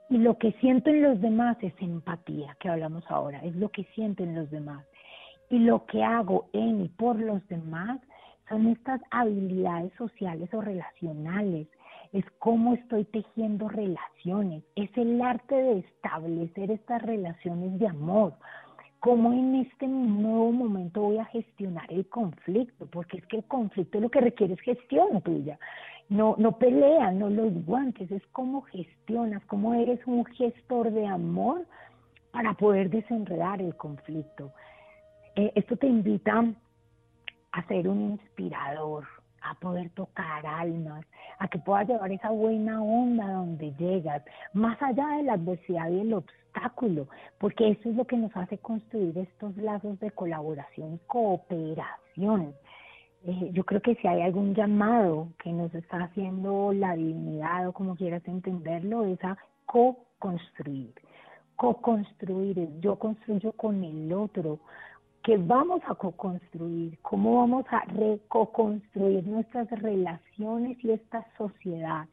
y 0.10 0.18
lo 0.18 0.38
que 0.38 0.52
siento 0.54 0.90
en 0.90 1.04
los 1.04 1.22
demás 1.22 1.58
es 1.62 1.74
empatía, 1.80 2.56
que 2.60 2.70
hablamos 2.70 3.04
ahora, 3.10 3.40
es 3.44 3.56
lo 3.56 3.70
que 3.70 3.84
siento 3.96 4.24
en 4.24 4.36
los 4.36 4.50
demás. 4.50 4.86
Y 5.50 5.60
lo 5.60 5.86
que 5.86 6.04
hago 6.04 6.50
en 6.54 6.86
y 6.86 6.90
por 6.90 7.20
los 7.20 7.48
demás 7.48 8.00
son 8.48 8.68
estas 8.68 9.02
habilidades 9.12 9.94
sociales 9.98 10.52
o 10.54 10.62
relacionales 10.62 11.68
es 12.12 12.26
cómo 12.39 12.74
estoy 12.74 13.06
tejiendo 13.06 13.67
relaciones, 13.69 14.63
es 14.76 14.89
el 14.98 15.22
arte 15.22 15.56
de 15.56 15.80
establecer 15.80 16.72
estas 16.72 17.02
relaciones 17.04 17.78
de 17.80 17.88
amor, 17.88 18.34
cómo 19.00 19.32
en 19.32 19.56
este 19.56 19.88
nuevo 19.88 20.52
momento 20.52 21.02
voy 21.02 21.17
a 21.17 21.26
gestionar 21.26 21.91
el 21.91 22.08
conflicto, 22.08 22.88
porque 22.88 23.17
es 23.17 23.26
que 23.28 23.38
el 23.38 23.43
conflicto 23.45 24.00
lo 24.00 24.10
que 24.10 24.22
requiere 24.22 24.54
es 24.54 24.62
gestión 24.62 25.22
tuya. 25.22 25.60
No, 26.10 26.36
no 26.39 26.58
pelea, 26.58 27.12
no 27.12 27.30
los 27.30 27.54
guantes, 27.65 28.10
es 28.12 28.26
cómo 28.32 28.62
gestionas, 28.63 29.45
cómo 29.45 29.76
eres 29.76 30.00
un 30.08 30.26
gestor 30.26 30.91
de 30.91 31.06
amor 31.06 31.65
para 32.32 32.54
poder 32.56 32.89
desenredar 32.89 33.62
el 33.62 33.76
conflicto. 33.76 34.52
Eh, 35.36 35.52
esto 35.54 35.78
te 35.78 35.86
invita 35.86 36.52
a 37.52 37.67
ser 37.67 37.88
un 37.88 38.12
inspirador, 38.12 39.06
a 39.41 39.56
poder 39.56 39.89
tocar 39.91 40.45
almas, 40.45 41.06
a 41.39 41.47
que 41.47 41.60
puedas 41.60 41.88
llevar 41.88 42.12
esa 42.12 42.30
buena 42.30 42.82
onda 42.82 43.32
donde 43.32 43.73
llegas, 43.73 44.23
más 44.54 44.82
allá 44.82 45.08
de 45.17 45.23
la 45.23 45.34
adversidad 45.34 45.89
y 45.89 46.02
el 46.02 46.13
obstáculo, 46.13 47.08
porque 47.38 47.69
eso 47.69 47.89
es 47.89 47.95
lo 47.95 48.06
que 48.06 48.17
nos 48.17 48.36
hace 48.36 48.58
construir 48.58 49.17
estos 49.17 49.56
lazos 49.58 49.99
de 49.99 50.12
colaboración 50.12 50.95
y 50.95 50.99
cooperación. 51.08 52.54
Eh, 53.25 53.49
yo 53.52 53.65
creo 53.65 53.82
que 53.82 53.95
si 53.95 54.08
hay 54.08 54.21
algún 54.21 54.56
llamado 54.56 55.28
que 55.43 55.52
nos 55.52 55.73
está 55.75 56.04
haciendo 56.04 56.71
la 56.73 56.95
divinidad 56.95 57.67
o 57.67 57.73
como 57.73 57.95
quieras 57.95 58.23
entenderlo, 58.25 59.06
es 59.06 59.21
a 59.23 59.38
co-construir. 59.65 60.93
Co-construir 61.58 62.80
yo 62.80 62.97
construyo 62.97 63.52
con 63.52 63.84
el 63.84 64.13
otro, 64.13 64.60
que 65.24 65.38
vamos 65.38 65.82
a 65.88 65.96
co-construir, 65.96 66.98
cómo 67.02 67.38
vamos 67.38 67.66
a 67.70 67.84
reco-construir 67.86 69.28
nuestras 69.28 69.70
relaciones 69.70 70.78
y 70.84 70.92
esta 70.92 71.26
sociedad. 71.38 72.08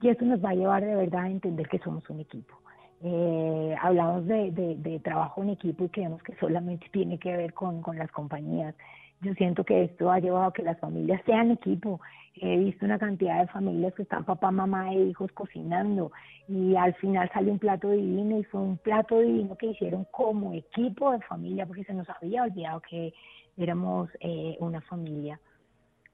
Y 0.00 0.08
eso 0.08 0.24
nos 0.24 0.44
va 0.44 0.50
a 0.50 0.54
llevar 0.54 0.84
de 0.84 0.94
verdad 0.94 1.22
a 1.24 1.30
entender 1.30 1.68
que 1.68 1.78
somos 1.78 2.08
un 2.10 2.20
equipo. 2.20 2.54
Eh, 3.02 3.74
hablamos 3.80 4.26
de, 4.26 4.50
de, 4.50 5.00
trabajo 5.00 5.42
en 5.42 5.50
equipo 5.50 5.84
y 5.84 5.88
creemos 5.88 6.22
que 6.22 6.34
solamente 6.36 6.86
tiene 6.90 7.18
que 7.18 7.36
ver 7.36 7.52
con, 7.52 7.82
con 7.82 7.98
las 7.98 8.10
compañías. 8.10 8.74
Yo 9.22 9.32
siento 9.34 9.64
que 9.64 9.84
esto 9.84 10.10
ha 10.10 10.20
llevado 10.20 10.46
a 10.46 10.52
que 10.52 10.62
las 10.62 10.78
familias 10.78 11.22
sean 11.24 11.50
equipo. 11.50 12.00
He 12.34 12.58
visto 12.58 12.84
una 12.84 12.98
cantidad 12.98 13.40
de 13.40 13.46
familias 13.46 13.94
que 13.94 14.02
están 14.02 14.24
papá, 14.24 14.50
mamá 14.50 14.92
e 14.92 15.04
hijos 15.04 15.32
cocinando 15.32 16.12
y 16.48 16.76
al 16.76 16.94
final 16.96 17.30
sale 17.32 17.50
un 17.50 17.58
plato 17.58 17.90
divino 17.90 18.38
y 18.38 18.44
fue 18.44 18.60
un 18.60 18.76
plato 18.76 19.20
divino 19.20 19.56
que 19.56 19.68
hicieron 19.68 20.06
como 20.10 20.52
equipo 20.52 21.12
de 21.12 21.20
familia 21.20 21.64
porque 21.64 21.84
se 21.84 21.94
nos 21.94 22.08
había 22.10 22.42
olvidado 22.42 22.82
que 22.82 23.14
éramos 23.56 24.10
eh, 24.20 24.56
una 24.60 24.82
familia. 24.82 25.40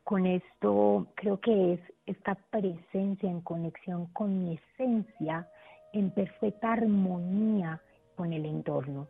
Con 0.05 0.27
esto 0.27 1.09
creo 1.17 1.41
que 1.41 1.75
es 1.75 1.81
esta 2.07 2.37
presencia 2.51 3.29
en 3.29 3.41
conexión 3.41 4.07
con 4.13 4.45
mi 4.45 4.55
esencia, 4.55 5.49
en 5.93 6.11
perfecta 6.11 6.73
armonía 6.73 7.81
con 8.15 8.33
el 8.33 8.47
entorno. 8.47 9.09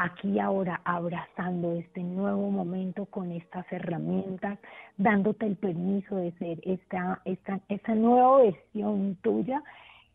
Aquí 0.00 0.38
ahora 0.38 0.80
abrazando 0.84 1.72
este 1.72 2.04
nuevo 2.04 2.52
momento 2.52 3.06
con 3.06 3.32
estas 3.32 3.66
herramientas, 3.72 4.56
dándote 4.96 5.44
el 5.44 5.56
permiso 5.56 6.14
de 6.14 6.30
ser 6.38 6.60
esta, 6.62 7.20
esta, 7.24 7.58
esta 7.68 7.96
nueva 7.96 8.42
versión 8.42 9.16
tuya 9.22 9.60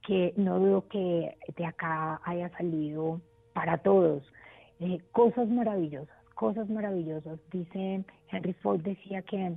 que 0.07 0.33
no 0.37 0.57
dudo 0.57 0.87
que 0.87 1.37
de 1.57 1.65
acá 1.65 2.21
haya 2.23 2.47
salido 2.51 3.19
para 3.53 3.77
todos. 3.77 4.23
Eh, 4.79 5.01
cosas 5.11 5.49
maravillosas, 5.49 6.15
cosas 6.33 6.69
maravillosas. 6.69 7.37
Dice 7.51 8.05
Henry 8.29 8.53
Ford 8.53 8.79
decía 8.83 9.21
que 9.23 9.53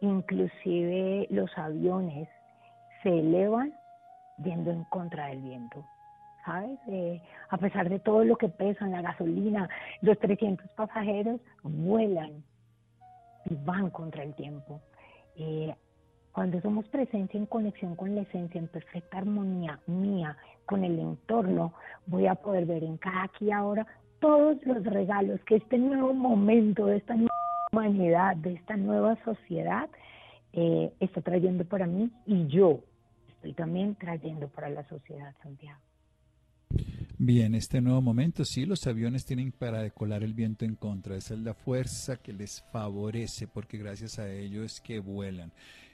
inclusive 0.00 1.26
los 1.28 1.50
aviones 1.58 2.28
se 3.02 3.08
elevan 3.08 3.74
yendo 4.44 4.70
en 4.70 4.84
contra 4.84 5.26
del 5.26 5.40
viento. 5.40 5.84
¿Sabes? 6.44 6.78
Eh, 6.88 7.22
a 7.50 7.56
pesar 7.56 7.88
de 7.88 8.00
todo 8.00 8.24
lo 8.24 8.36
que 8.36 8.48
pesan, 8.48 8.90
la 8.90 9.02
gasolina, 9.02 9.68
los 10.00 10.18
300 10.18 10.68
pasajeros 10.70 11.40
vuelan 11.62 12.42
y 13.44 13.54
van 13.64 13.90
contra 13.90 14.24
el 14.24 14.34
tiempo. 14.34 14.80
Eh, 15.36 15.74
cuando 16.32 16.60
somos 16.62 16.88
presencia 16.88 17.38
en 17.38 17.46
conexión 17.46 17.94
con 17.94 18.14
la 18.14 18.22
esencia, 18.22 18.58
en 18.58 18.68
perfecta 18.68 19.18
armonía 19.18 19.78
mía 19.86 20.36
con 20.66 20.82
el 20.84 20.98
entorno, 20.98 21.74
voy 22.06 22.26
a 22.26 22.34
poder 22.34 22.64
ver 22.64 22.82
en 22.84 22.96
cada 22.96 23.24
aquí 23.24 23.52
ahora 23.52 23.86
todos 24.18 24.56
los 24.64 24.82
regalos 24.84 25.40
que 25.44 25.56
este 25.56 25.78
nuevo 25.78 26.14
momento 26.14 26.86
de 26.86 26.96
esta 26.96 27.14
nueva 27.14 27.30
humanidad, 27.72 28.36
de 28.36 28.54
esta 28.54 28.76
nueva 28.76 29.16
sociedad, 29.24 29.90
eh, 30.54 30.92
está 31.00 31.20
trayendo 31.20 31.64
para 31.64 31.86
mí 31.86 32.10
y 32.26 32.46
yo 32.46 32.80
estoy 33.28 33.52
también 33.52 33.94
trayendo 33.96 34.48
para 34.48 34.70
la 34.70 34.84
sociedad, 34.88 35.34
Santiago. 35.42 35.80
Bien, 37.24 37.54
este 37.54 37.80
nuevo 37.80 38.02
momento, 38.02 38.44
sí, 38.44 38.66
los 38.66 38.84
aviones 38.88 39.24
tienen 39.24 39.52
para 39.52 39.80
decolar 39.80 40.24
el 40.24 40.34
viento 40.34 40.64
en 40.64 40.74
contra. 40.74 41.16
Esa 41.16 41.34
es 41.34 41.40
la 41.40 41.54
fuerza 41.54 42.16
que 42.16 42.32
les 42.32 42.64
favorece, 42.72 43.46
porque 43.46 43.78
gracias 43.78 44.18
a 44.18 44.28
ello 44.28 44.64
es 44.64 44.80
que 44.80 44.98
vuelan. 44.98 45.52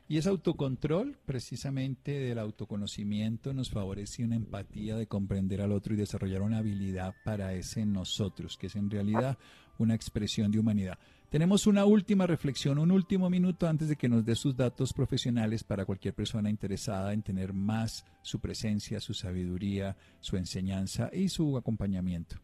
Y 0.08 0.16
ese 0.16 0.30
autocontrol, 0.30 1.18
precisamente 1.26 2.12
del 2.12 2.38
autoconocimiento, 2.38 3.52
nos 3.52 3.68
favorece 3.68 4.24
una 4.24 4.36
empatía 4.36 4.96
de 4.96 5.06
comprender 5.06 5.60
al 5.60 5.72
otro 5.72 5.92
y 5.92 5.98
desarrollar 5.98 6.40
una 6.40 6.60
habilidad 6.60 7.14
para 7.26 7.52
ese 7.52 7.84
nosotros, 7.84 8.56
que 8.56 8.68
es 8.68 8.76
en 8.76 8.88
realidad 8.88 9.36
una 9.78 9.94
expresión 9.94 10.50
de 10.50 10.58
humanidad. 10.58 10.98
Tenemos 11.30 11.66
una 11.66 11.84
última 11.84 12.26
reflexión, 12.26 12.78
un 12.78 12.90
último 12.90 13.28
minuto 13.28 13.68
antes 13.68 13.88
de 13.88 13.96
que 13.96 14.08
nos 14.08 14.24
dé 14.24 14.34
sus 14.34 14.56
datos 14.56 14.92
profesionales 14.94 15.62
para 15.62 15.84
cualquier 15.84 16.14
persona 16.14 16.48
interesada 16.48 17.12
en 17.12 17.22
tener 17.22 17.52
más 17.52 18.04
su 18.22 18.40
presencia, 18.40 18.98
su 18.98 19.12
sabiduría, 19.12 19.94
su 20.20 20.36
enseñanza 20.36 21.10
y 21.12 21.28
su 21.28 21.56
acompañamiento. 21.56 22.36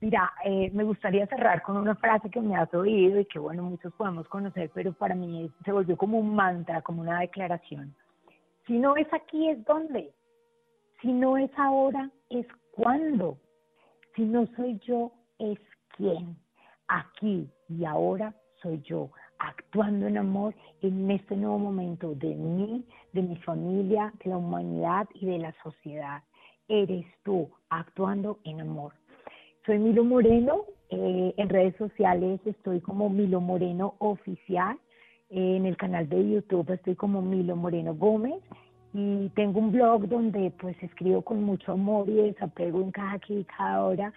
Mira, 0.00 0.32
eh, 0.44 0.70
me 0.72 0.82
gustaría 0.82 1.26
cerrar 1.28 1.62
con 1.62 1.76
una 1.76 1.94
frase 1.94 2.28
que 2.28 2.40
me 2.40 2.56
has 2.56 2.72
oído 2.74 3.20
y 3.20 3.24
que, 3.24 3.38
bueno, 3.38 3.62
muchos 3.62 3.92
podemos 3.94 4.26
conocer, 4.28 4.70
pero 4.74 4.92
para 4.92 5.14
mí 5.14 5.48
se 5.64 5.70
volvió 5.72 5.96
como 5.96 6.18
un 6.18 6.34
mantra, 6.34 6.82
como 6.82 7.02
una 7.02 7.20
declaración. 7.20 7.94
Si 8.66 8.78
no 8.78 8.96
es 8.96 9.06
aquí, 9.12 9.48
¿es 9.48 9.64
dónde? 9.64 10.12
Si 11.00 11.12
no 11.12 11.36
es 11.36 11.50
ahora, 11.56 12.10
¿es 12.30 12.46
cuándo? 12.72 13.38
Si 14.16 14.22
no 14.22 14.46
soy 14.56 14.80
yo, 14.86 15.12
¿es 15.38 15.58
quién? 15.96 16.36
Aquí 16.88 17.48
y 17.68 17.84
ahora 17.84 18.34
soy 18.62 18.80
yo, 18.82 19.10
actuando 19.38 20.06
en 20.06 20.18
amor 20.18 20.54
en 20.82 21.10
este 21.10 21.36
nuevo 21.36 21.58
momento 21.58 22.14
de 22.14 22.34
mí, 22.34 22.84
de 23.12 23.22
mi 23.22 23.36
familia, 23.36 24.12
de 24.22 24.30
la 24.30 24.36
humanidad 24.36 25.08
y 25.14 25.26
de 25.26 25.38
la 25.38 25.54
sociedad. 25.62 26.22
Eres 26.68 27.06
tú, 27.24 27.50
actuando 27.70 28.38
en 28.44 28.60
amor. 28.60 28.92
Soy 29.66 29.78
Milo 29.78 30.04
Moreno, 30.04 30.64
eh, 30.90 31.34
en 31.36 31.48
redes 31.48 31.76
sociales 31.76 32.40
estoy 32.44 32.80
como 32.80 33.08
Milo 33.08 33.40
Moreno 33.40 33.94
Oficial, 33.98 34.76
eh, 35.30 35.56
en 35.56 35.66
el 35.66 35.76
canal 35.76 36.08
de 36.08 36.30
YouTube 36.30 36.70
estoy 36.70 36.94
como 36.94 37.22
Milo 37.22 37.56
Moreno 37.56 37.94
Gómez 37.94 38.42
y 38.92 39.30
tengo 39.30 39.60
un 39.60 39.72
blog 39.72 40.06
donde 40.08 40.50
pues 40.60 40.76
escribo 40.82 41.22
con 41.22 41.42
mucho 41.42 41.72
amor 41.72 42.08
y 42.08 42.14
desapego 42.14 42.82
en 42.82 42.90
cada 42.90 43.12
aquí 43.12 43.46
cada 43.56 43.84
hora, 43.84 44.12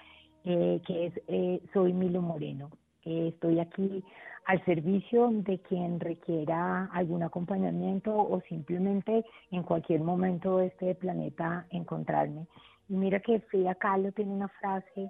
eh, 0.45 0.81
que 0.85 1.07
es 1.07 1.71
Soy 1.73 1.93
Milo 1.93 2.21
Moreno. 2.21 2.69
estoy 3.03 3.59
aquí 3.59 4.03
al 4.45 4.63
servicio 4.65 5.29
de 5.31 5.59
quien 5.59 5.99
requiera 5.99 6.85
algún 6.93 7.23
acompañamiento 7.23 8.15
o 8.15 8.41
simplemente 8.47 9.25
en 9.51 9.63
cualquier 9.63 10.01
momento 10.01 10.57
de 10.57 10.67
este 10.67 10.95
planeta 10.95 11.65
encontrarme. 11.71 12.45
Y 12.87 12.95
mira 12.95 13.19
que 13.19 13.39
Frida 13.41 13.75
Kahlo 13.75 14.11
tiene 14.11 14.31
una 14.31 14.47
frase 14.47 15.09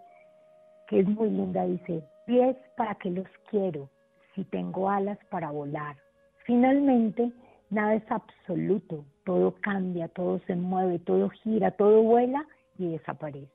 que 0.88 1.00
es 1.00 1.08
muy 1.08 1.30
linda, 1.30 1.65
dice, 1.65 2.04
pies 2.26 2.56
para 2.78 2.95
que 2.95 3.10
los 3.10 3.28
quiero, 3.50 3.89
si 4.34 4.43
tengo 4.45 4.89
alas 4.89 5.17
para 5.30 5.52
volar. 5.52 5.98
Finalmente, 6.45 7.32
nada 7.69 7.95
es 7.95 8.12
absoluto, 8.12 9.04
todo 9.26 9.56
cambia, 9.62 10.08
todo 10.10 10.39
se 10.48 10.56
mueve, 10.56 11.00
todo 11.00 11.30
gira, 11.30 11.71
todo 11.71 12.04
vuela 12.04 12.45
y 12.78 12.89
desaparece. 12.91 13.55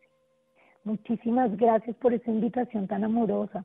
Muchísimas 0.84 1.56
gracias 1.56 1.96
por 1.96 2.12
esa 2.14 2.30
invitación 2.30 2.86
tan 2.86 3.04
amorosa. 3.04 3.64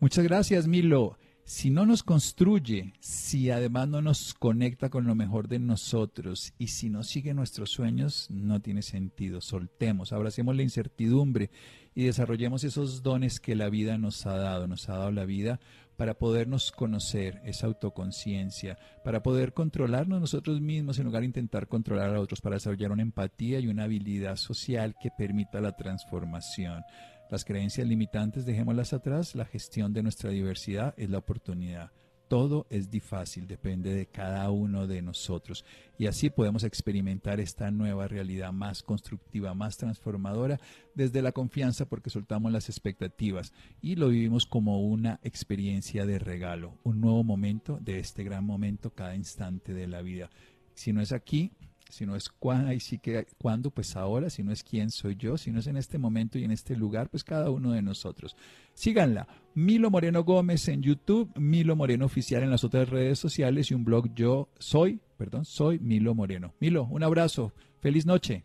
Muchas 0.00 0.24
gracias, 0.24 0.66
Milo 0.66 1.16
si 1.44 1.68
no 1.68 1.84
nos 1.84 2.02
construye, 2.02 2.94
si 3.00 3.50
además 3.50 3.88
no 3.88 4.00
nos 4.00 4.32
conecta 4.32 4.88
con 4.88 5.06
lo 5.06 5.14
mejor 5.14 5.46
de 5.46 5.58
nosotros 5.58 6.54
y 6.58 6.68
si 6.68 6.88
no 6.88 7.02
sigue 7.02 7.34
nuestros 7.34 7.70
sueños, 7.70 8.28
no 8.30 8.60
tiene 8.60 8.80
sentido. 8.80 9.42
Soltemos, 9.42 10.12
abracemos 10.12 10.56
la 10.56 10.62
incertidumbre 10.62 11.50
y 11.94 12.04
desarrollemos 12.04 12.64
esos 12.64 13.02
dones 13.02 13.40
que 13.40 13.54
la 13.54 13.68
vida 13.68 13.98
nos 13.98 14.24
ha 14.24 14.36
dado, 14.36 14.66
nos 14.66 14.88
ha 14.88 14.96
dado 14.96 15.10
la 15.12 15.26
vida 15.26 15.60
para 15.96 16.14
podernos 16.14 16.72
conocer, 16.72 17.40
esa 17.44 17.66
autoconciencia, 17.66 18.78
para 19.04 19.22
poder 19.22 19.52
controlarnos 19.52 20.20
nosotros 20.20 20.60
mismos 20.60 20.98
en 20.98 21.04
lugar 21.04 21.20
de 21.20 21.26
intentar 21.26 21.68
controlar 21.68 22.14
a 22.14 22.20
otros, 22.20 22.40
para 22.40 22.56
desarrollar 22.56 22.92
una 22.92 23.02
empatía 23.02 23.60
y 23.60 23.68
una 23.68 23.84
habilidad 23.84 24.36
social 24.36 24.94
que 25.00 25.10
permita 25.16 25.60
la 25.60 25.76
transformación. 25.76 26.82
Las 27.30 27.44
creencias 27.44 27.86
limitantes 27.86 28.44
dejémoslas 28.44 28.92
atrás, 28.92 29.34
la 29.34 29.44
gestión 29.44 29.92
de 29.92 30.02
nuestra 30.02 30.30
diversidad 30.30 30.94
es 30.96 31.10
la 31.10 31.18
oportunidad. 31.18 31.90
Todo 32.28 32.66
es 32.70 32.90
difícil, 32.90 33.46
depende 33.46 33.94
de 33.94 34.06
cada 34.06 34.50
uno 34.50 34.86
de 34.86 35.02
nosotros. 35.02 35.64
Y 35.98 36.06
así 36.06 36.30
podemos 36.30 36.64
experimentar 36.64 37.38
esta 37.38 37.70
nueva 37.70 38.08
realidad 38.08 38.52
más 38.52 38.82
constructiva, 38.82 39.54
más 39.54 39.76
transformadora, 39.76 40.58
desde 40.94 41.22
la 41.22 41.32
confianza 41.32 41.84
porque 41.84 42.10
soltamos 42.10 42.50
las 42.50 42.68
expectativas 42.68 43.52
y 43.80 43.96
lo 43.96 44.08
vivimos 44.08 44.46
como 44.46 44.80
una 44.80 45.20
experiencia 45.22 46.06
de 46.06 46.18
regalo, 46.18 46.78
un 46.82 47.00
nuevo 47.00 47.22
momento 47.24 47.78
de 47.80 47.98
este 47.98 48.24
gran 48.24 48.44
momento 48.44 48.90
cada 48.90 49.14
instante 49.14 49.74
de 49.74 49.86
la 49.86 50.02
vida. 50.02 50.30
Si 50.74 50.92
no 50.92 51.00
es 51.00 51.12
aquí, 51.12 51.52
si 51.94 52.06
no 52.06 52.16
es 52.16 52.28
cuándo, 52.28 52.72
y 52.72 52.80
sí 52.80 52.98
que 52.98 53.26
cuándo, 53.40 53.70
pues 53.70 53.96
ahora, 53.96 54.28
si 54.28 54.42
no 54.42 54.52
es 54.52 54.64
quién 54.64 54.90
soy 54.90 55.14
yo, 55.16 55.36
si 55.36 55.52
no 55.52 55.60
es 55.60 55.66
en 55.68 55.76
este 55.76 55.96
momento 55.96 56.38
y 56.38 56.44
en 56.44 56.50
este 56.50 56.76
lugar, 56.76 57.08
pues 57.08 57.22
cada 57.22 57.50
uno 57.50 57.72
de 57.72 57.82
nosotros. 57.82 58.36
Síganla, 58.74 59.28
Milo 59.54 59.90
Moreno 59.90 60.24
Gómez 60.24 60.68
en 60.68 60.82
YouTube, 60.82 61.30
Milo 61.36 61.76
Moreno 61.76 62.06
Oficial 62.06 62.42
en 62.42 62.50
las 62.50 62.64
otras 62.64 62.88
redes 62.88 63.18
sociales 63.18 63.70
y 63.70 63.74
un 63.74 63.84
blog 63.84 64.12
yo 64.14 64.48
soy, 64.58 65.00
perdón, 65.16 65.44
soy 65.44 65.78
Milo 65.78 66.14
Moreno. 66.14 66.52
Milo, 66.58 66.84
un 66.90 67.04
abrazo, 67.04 67.52
feliz 67.80 68.04
noche. 68.06 68.44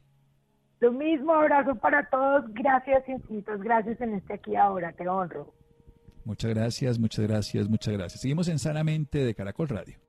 Lo 0.80 0.92
mismo, 0.92 1.34
abrazo 1.34 1.76
para 1.76 2.08
todos, 2.10 2.46
gracias 2.54 3.10
infinitas 3.10 3.60
gracias 3.62 4.00
en 4.00 4.14
este 4.14 4.36
aquí 4.36 4.56
ahora, 4.56 4.94
te 4.94 5.10
honro. 5.10 5.54
Muchas 6.24 6.54
gracias, 6.54 7.00
muchas 7.00 7.28
gracias, 7.28 7.68
muchas 7.68 7.96
gracias. 7.96 8.22
Seguimos 8.22 8.48
en 8.48 8.60
Sanamente 8.60 9.26
de 9.26 9.34
Caracol 9.34 9.70
Radio 9.70 10.09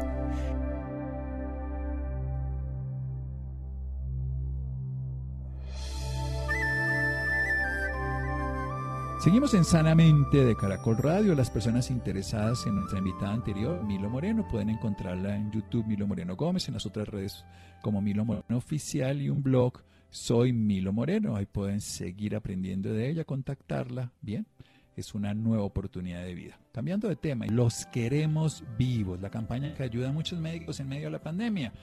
Seguimos 9.21 9.53
en 9.53 9.63
Sanamente 9.63 10.43
de 10.43 10.55
Caracol 10.55 10.97
Radio. 10.97 11.35
Las 11.35 11.51
personas 11.51 11.91
interesadas 11.91 12.65
en 12.65 12.73
nuestra 12.73 12.97
invitada 12.97 13.31
anterior, 13.31 13.83
Milo 13.83 14.09
Moreno, 14.09 14.47
pueden 14.47 14.71
encontrarla 14.71 15.35
en 15.35 15.51
YouTube 15.51 15.85
Milo 15.85 16.07
Moreno 16.07 16.35
Gómez, 16.35 16.67
en 16.67 16.73
las 16.73 16.87
otras 16.87 17.07
redes 17.07 17.45
como 17.83 18.01
Milo 18.01 18.25
Moreno 18.25 18.57
Oficial 18.57 19.21
y 19.21 19.29
un 19.29 19.43
blog 19.43 19.83
Soy 20.09 20.53
Milo 20.53 20.91
Moreno. 20.91 21.35
Ahí 21.35 21.45
pueden 21.45 21.81
seguir 21.81 22.35
aprendiendo 22.35 22.91
de 22.91 23.11
ella, 23.11 23.23
contactarla. 23.23 24.11
Bien, 24.21 24.47
es 24.95 25.13
una 25.13 25.35
nueva 25.35 25.65
oportunidad 25.65 26.23
de 26.23 26.33
vida. 26.33 26.59
Cambiando 26.73 27.07
de 27.07 27.15
tema, 27.15 27.45
los 27.45 27.85
queremos 27.85 28.63
vivos, 28.75 29.21
la 29.21 29.29
campaña 29.29 29.75
que 29.75 29.83
ayuda 29.83 30.09
a 30.09 30.13
muchos 30.13 30.39
médicos 30.39 30.79
en 30.79 30.89
medio 30.89 31.05
de 31.05 31.11
la 31.11 31.21
pandemia. 31.21 31.73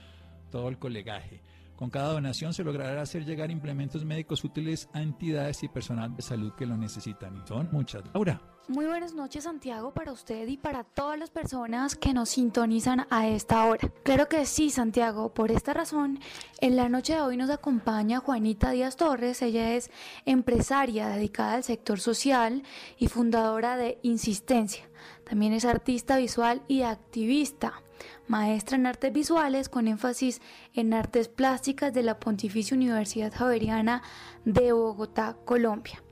Todo 0.50 0.68
el 0.68 0.78
colegaje. 0.80 1.40
Con 1.78 1.90
cada 1.90 2.12
donación 2.12 2.52
se 2.52 2.64
logrará 2.64 3.00
hacer 3.00 3.24
llegar 3.24 3.52
implementos 3.52 4.04
médicos 4.04 4.42
útiles 4.42 4.88
a 4.92 5.00
entidades 5.00 5.62
y 5.62 5.68
personal 5.68 6.16
de 6.16 6.22
salud 6.22 6.52
que 6.54 6.66
lo 6.66 6.76
necesitan. 6.76 7.46
son 7.46 7.68
muchas. 7.70 8.02
Laura. 8.12 8.42
Muy 8.66 8.84
buenas 8.84 9.14
noches 9.14 9.44
Santiago 9.44 9.94
para 9.94 10.10
usted 10.10 10.48
y 10.48 10.56
para 10.56 10.82
todas 10.82 11.16
las 11.16 11.30
personas 11.30 11.94
que 11.94 12.12
nos 12.12 12.30
sintonizan 12.30 13.06
a 13.10 13.28
esta 13.28 13.64
hora. 13.64 13.92
Claro 14.02 14.28
que 14.28 14.44
sí 14.44 14.70
Santiago, 14.70 15.32
por 15.32 15.52
esta 15.52 15.72
razón, 15.72 16.18
en 16.60 16.74
la 16.74 16.88
noche 16.88 17.14
de 17.14 17.20
hoy 17.20 17.36
nos 17.36 17.48
acompaña 17.48 18.18
Juanita 18.18 18.72
Díaz 18.72 18.96
Torres, 18.96 19.40
ella 19.40 19.72
es 19.74 19.88
empresaria 20.26 21.08
dedicada 21.08 21.54
al 21.54 21.62
sector 21.62 22.00
social 22.00 22.64
y 22.98 23.06
fundadora 23.06 23.76
de 23.76 24.00
Insistencia. 24.02 24.90
También 25.24 25.52
es 25.52 25.64
artista 25.64 26.16
visual 26.18 26.60
y 26.66 26.82
activista 26.82 27.82
maestra 28.28 28.76
en 28.76 28.86
artes 28.86 29.12
visuales 29.12 29.68
con 29.68 29.88
énfasis 29.88 30.40
en 30.74 30.94
artes 30.94 31.28
plásticas 31.28 31.92
de 31.92 32.02
la 32.02 32.20
Pontificia 32.20 32.76
Universidad 32.76 33.32
Javeriana 33.34 34.02
de 34.44 34.72
Bogotá, 34.72 35.36
Colombia. 35.44 36.02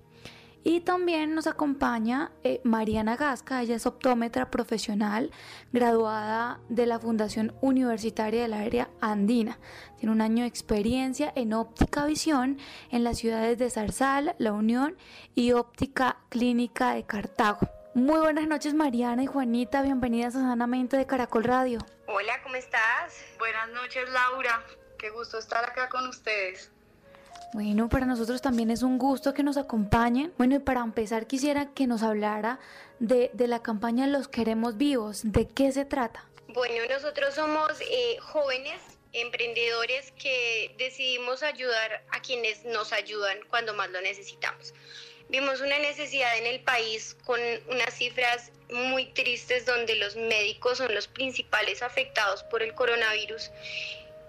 Y 0.69 0.81
también 0.81 1.37
nos 1.37 1.47
acompaña 1.47 2.33
eh, 2.43 2.61
Mariana 2.65 3.15
Gasca, 3.15 3.63
ella 3.63 3.77
es 3.77 3.87
optómetra 3.87 4.51
profesional, 4.51 5.31
graduada 5.73 6.59
de 6.69 6.87
la 6.87 6.99
Fundación 6.99 7.55
Universitaria 7.61 8.43
del 8.43 8.53
Área 8.53 8.91
Andina. 9.01 9.61
Tiene 9.97 10.13
un 10.13 10.21
año 10.21 10.43
de 10.43 10.49
experiencia 10.49 11.33
en 11.37 11.53
óptica 11.53 12.05
visión 12.05 12.59
en 12.91 13.05
las 13.05 13.19
ciudades 13.19 13.59
de 13.59 13.71
Zarzal, 13.71 14.35
La 14.39 14.53
Unión 14.53 14.97
y 15.37 15.53
Óptica 15.53 16.17
Clínica 16.31 16.95
de 16.95 17.05
Cartago. 17.05 17.61
Muy 17.95 18.19
buenas 18.19 18.49
noches 18.49 18.75
Mariana 18.75 19.23
y 19.23 19.27
Juanita, 19.27 19.83
bienvenidas 19.83 20.35
a 20.35 20.41
Sanamente 20.41 20.97
de 20.97 21.07
Caracol 21.07 21.45
Radio. 21.45 21.79
Hola, 22.09 22.41
¿cómo 22.45 22.55
estás? 22.55 23.25
Buenas 23.37 23.69
noches 23.71 24.09
Laura, 24.11 24.65
qué 24.97 25.11
gusto 25.11 25.39
estar 25.39 25.65
acá 25.65 25.89
con 25.89 26.07
ustedes. 26.07 26.71
Bueno, 27.53 27.89
para 27.89 28.07
nosotros 28.07 28.41
también 28.41 28.71
es 28.71 28.83
un 28.83 28.97
gusto 28.97 29.35
que 29.35 29.43
nos 29.43 29.57
acompañen. 29.57 30.33
Bueno, 30.39 30.55
y 30.55 30.59
para 30.61 30.83
empezar 30.83 31.27
quisiera 31.27 31.73
que 31.75 31.89
nos 31.89 32.05
hablara 32.05 32.61
de, 33.01 33.31
la 33.35 33.61
campaña 33.61 34.07
Los 34.07 34.29
Queremos 34.29 34.77
Vivos. 34.77 35.23
¿De 35.25 35.49
qué 35.49 35.73
se 35.73 35.85
trata? 35.85 36.25
Bueno, 36.49 36.77
nosotros 36.89 37.35
somos 37.35 37.81
eh, 37.81 38.19
jóvenes 38.21 38.81
emprendedores 39.13 40.13
que 40.13 40.75
decidimos 40.79 41.43
ayudar 41.43 42.05
a 42.13 42.21
quienes 42.21 42.65
nos 42.67 42.93
ayudan 42.93 43.39
cuando 43.49 43.75
más 43.75 43.91
lo 43.91 44.01
necesitamos. 44.01 44.75
Vimos 45.29 45.61
una 45.61 45.79
necesidad 45.79 46.39
en 46.39 46.47
el 46.47 46.61
país 46.61 47.17
con 47.25 47.41
unas 47.69 47.95
cifras 47.95 48.53
muy 48.71 49.07
tristes 49.07 49.67
donde 49.67 49.97
los 49.97 50.17
médicos 50.17 50.79
son 50.79 50.95
los 50.95 51.09
principales 51.09 51.83
afectados 51.83 52.45
por 52.45 52.63
el 52.63 52.75
coronavirus 52.75 53.51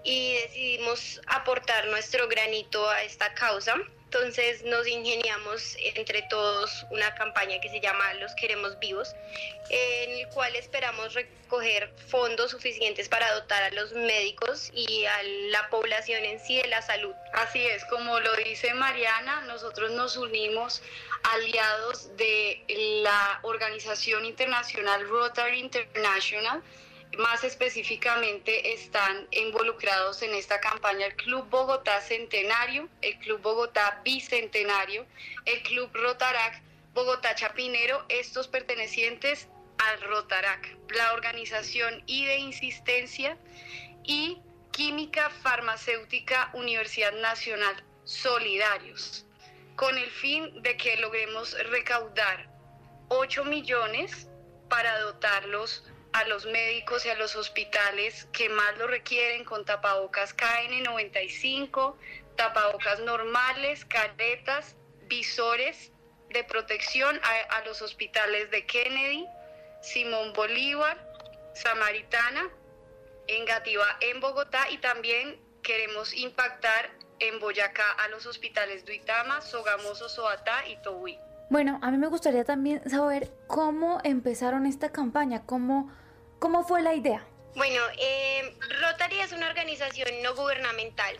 y 0.02 0.34
decidimos 0.34 1.20
aportar 1.26 1.86
nuestro 1.88 2.28
granito 2.28 2.88
a 2.88 3.02
esta 3.02 3.32
causa. 3.34 3.76
Entonces 4.10 4.62
nos 4.62 4.86
ingeniamos 4.86 5.76
entre 5.82 6.22
todos 6.22 6.86
una 6.88 7.14
campaña 7.14 7.60
que 7.60 7.68
se 7.68 7.78
llama 7.78 8.14
Los 8.14 8.34
Queremos 8.36 8.78
Vivos, 8.78 9.14
en 9.68 10.10
el 10.12 10.28
cual 10.28 10.56
esperamos 10.56 11.12
recoger 11.12 11.92
fondos 12.06 12.52
suficientes 12.52 13.06
para 13.10 13.30
dotar 13.34 13.64
a 13.64 13.70
los 13.72 13.92
médicos 13.92 14.70
y 14.72 15.04
a 15.04 15.22
la 15.50 15.68
población 15.68 16.24
en 16.24 16.40
sí 16.40 16.56
de 16.56 16.68
la 16.68 16.80
salud. 16.80 17.14
Así 17.34 17.60
es, 17.66 17.84
como 17.84 18.18
lo 18.20 18.34
dice 18.36 18.72
Mariana, 18.72 19.42
nosotros 19.42 19.90
nos 19.90 20.16
unimos 20.16 20.80
aliados 21.24 22.16
de 22.16 22.64
la 23.02 23.40
organización 23.42 24.24
internacional 24.24 25.06
Rotary 25.06 25.60
International 25.60 26.62
más 27.16 27.42
específicamente 27.42 28.74
están 28.74 29.26
involucrados 29.30 30.22
en 30.22 30.34
esta 30.34 30.60
campaña 30.60 31.06
el 31.06 31.16
Club 31.16 31.48
Bogotá 31.48 32.00
Centenario, 32.00 32.88
el 33.02 33.18
Club 33.18 33.40
Bogotá 33.40 34.00
Bicentenario, 34.04 35.06
el 35.46 35.62
Club 35.62 35.90
Rotarac 35.94 36.62
Bogotá 36.94 37.34
Chapinero, 37.34 38.04
estos 38.08 38.48
pertenecientes 38.48 39.48
al 39.78 40.00
Rotarac, 40.02 40.76
la 40.90 41.12
organización 41.12 42.02
I 42.06 42.26
de 42.26 42.36
Insistencia 42.38 43.36
y 44.04 44.38
Química 44.72 45.30
Farmacéutica 45.30 46.50
Universidad 46.54 47.12
Nacional 47.12 47.84
Solidarios, 48.04 49.24
con 49.76 49.96
el 49.96 50.10
fin 50.10 50.62
de 50.62 50.76
que 50.76 50.96
logremos 50.96 51.56
recaudar 51.70 52.48
8 53.08 53.44
millones 53.44 54.28
para 54.68 54.98
dotarlos 55.00 55.84
a 56.12 56.24
los 56.24 56.46
médicos 56.46 57.04
y 57.06 57.10
a 57.10 57.14
los 57.14 57.36
hospitales 57.36 58.26
que 58.32 58.48
más 58.48 58.76
lo 58.78 58.86
requieren 58.86 59.44
con 59.44 59.64
tapabocas 59.64 60.36
KN95, 60.36 61.96
tapabocas 62.36 63.00
normales, 63.00 63.84
caretas, 63.84 64.76
visores 65.06 65.92
de 66.30 66.44
protección 66.44 67.20
a, 67.50 67.60
los 67.64 67.82
hospitales 67.82 68.50
de 68.50 68.66
Kennedy, 68.66 69.26
Simón 69.82 70.32
Bolívar, 70.32 70.98
Samaritana, 71.54 72.48
en 73.26 73.44
Gativa, 73.44 73.96
en 74.00 74.20
Bogotá 74.20 74.70
y 74.70 74.78
también 74.78 75.40
queremos 75.62 76.14
impactar 76.14 76.90
en 77.18 77.40
Boyacá 77.40 77.90
a 77.92 78.08
los 78.08 78.26
hospitales 78.26 78.84
Duitama, 78.84 79.40
Sogamoso, 79.40 80.08
Soatá 80.08 80.66
y 80.66 80.76
Tobuí. 80.82 81.18
Bueno, 81.50 81.78
a 81.82 81.90
mí 81.90 81.96
me 81.96 82.08
gustaría 82.08 82.44
también 82.44 82.88
saber 82.88 83.30
cómo 83.46 84.00
empezaron 84.04 84.66
esta 84.66 84.90
campaña, 84.90 85.42
cómo, 85.46 85.90
cómo 86.38 86.62
fue 86.62 86.82
la 86.82 86.94
idea. 86.94 87.24
Bueno, 87.56 87.80
eh, 87.98 88.54
Rotary 88.82 89.20
es 89.20 89.32
una 89.32 89.48
organización 89.48 90.08
no 90.22 90.34
gubernamental 90.34 91.16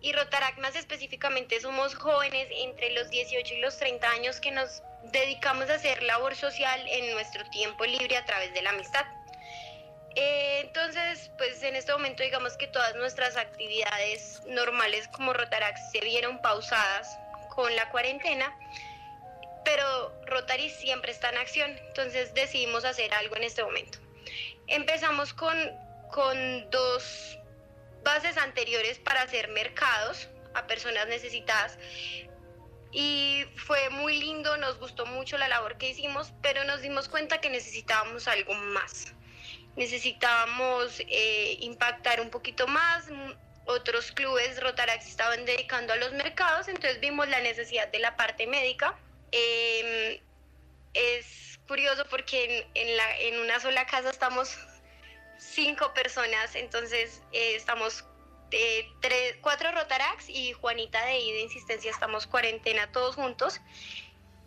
y 0.00 0.12
Rotarac 0.12 0.58
más 0.58 0.74
específicamente 0.76 1.60
somos 1.60 1.94
jóvenes 1.94 2.48
entre 2.50 2.92
los 2.94 3.10
18 3.10 3.54
y 3.54 3.60
los 3.60 3.76
30 3.76 4.10
años 4.10 4.40
que 4.40 4.50
nos 4.50 4.82
dedicamos 5.12 5.68
a 5.68 5.74
hacer 5.74 6.02
labor 6.04 6.34
social 6.34 6.80
en 6.88 7.12
nuestro 7.12 7.44
tiempo 7.50 7.84
libre 7.84 8.16
a 8.16 8.24
través 8.24 8.54
de 8.54 8.62
la 8.62 8.70
amistad. 8.70 9.04
Eh, 10.16 10.62
entonces, 10.64 11.30
pues 11.36 11.62
en 11.62 11.76
este 11.76 11.92
momento 11.92 12.22
digamos 12.22 12.56
que 12.56 12.66
todas 12.66 12.96
nuestras 12.96 13.36
actividades 13.36 14.42
normales 14.46 15.06
como 15.08 15.34
Rotarac 15.34 15.76
se 15.92 16.00
vieron 16.00 16.40
pausadas 16.40 17.16
con 17.54 17.74
la 17.76 17.90
cuarentena 17.90 18.52
pero 19.70 20.12
Rotary 20.26 20.68
siempre 20.68 21.12
está 21.12 21.28
en 21.28 21.38
acción, 21.38 21.70
entonces 21.86 22.34
decidimos 22.34 22.84
hacer 22.84 23.14
algo 23.14 23.36
en 23.36 23.44
este 23.44 23.62
momento. 23.62 23.98
Empezamos 24.66 25.32
con, 25.32 25.56
con 26.10 26.68
dos 26.70 27.38
bases 28.02 28.36
anteriores 28.36 28.98
para 28.98 29.22
hacer 29.22 29.46
mercados 29.46 30.28
a 30.54 30.66
personas 30.66 31.06
necesitadas 31.06 31.78
y 32.90 33.44
fue 33.54 33.90
muy 33.90 34.18
lindo, 34.18 34.56
nos 34.56 34.76
gustó 34.80 35.06
mucho 35.06 35.38
la 35.38 35.46
labor 35.46 35.78
que 35.78 35.90
hicimos, 35.90 36.32
pero 36.42 36.64
nos 36.64 36.82
dimos 36.82 37.08
cuenta 37.08 37.40
que 37.40 37.48
necesitábamos 37.48 38.26
algo 38.26 38.54
más. 38.54 39.14
Necesitábamos 39.76 40.98
eh, 40.98 41.58
impactar 41.60 42.20
un 42.20 42.30
poquito 42.30 42.66
más, 42.66 43.04
otros 43.66 44.10
clubes 44.10 44.60
Rotarax 44.60 45.06
estaban 45.06 45.44
dedicando 45.44 45.92
a 45.92 45.96
los 45.96 46.12
mercados, 46.14 46.66
entonces 46.66 46.98
vimos 46.98 47.28
la 47.28 47.38
necesidad 47.38 47.86
de 47.86 48.00
la 48.00 48.16
parte 48.16 48.48
médica 48.48 48.98
Em, 49.32 50.20
es 50.94 51.60
curioso 51.66 52.04
porque 52.10 52.66
en, 52.74 52.96
la, 52.96 53.18
en 53.18 53.40
una 53.40 53.60
sola 53.60 53.86
casa 53.86 54.10
estamos 54.10 54.58
cinco 55.38 55.94
personas, 55.94 56.54
entonces 56.54 57.22
eh, 57.32 57.54
estamos 57.54 58.04
eh, 58.50 58.88
tres, 59.00 59.36
cuatro 59.40 59.70
Rotarax 59.70 60.28
y 60.28 60.52
Juanita 60.52 61.04
de 61.06 61.18
I 61.18 61.42
Insistencia, 61.42 61.90
estamos 61.90 62.26
cuarentena 62.26 62.90
todos 62.92 63.14
juntos. 63.14 63.60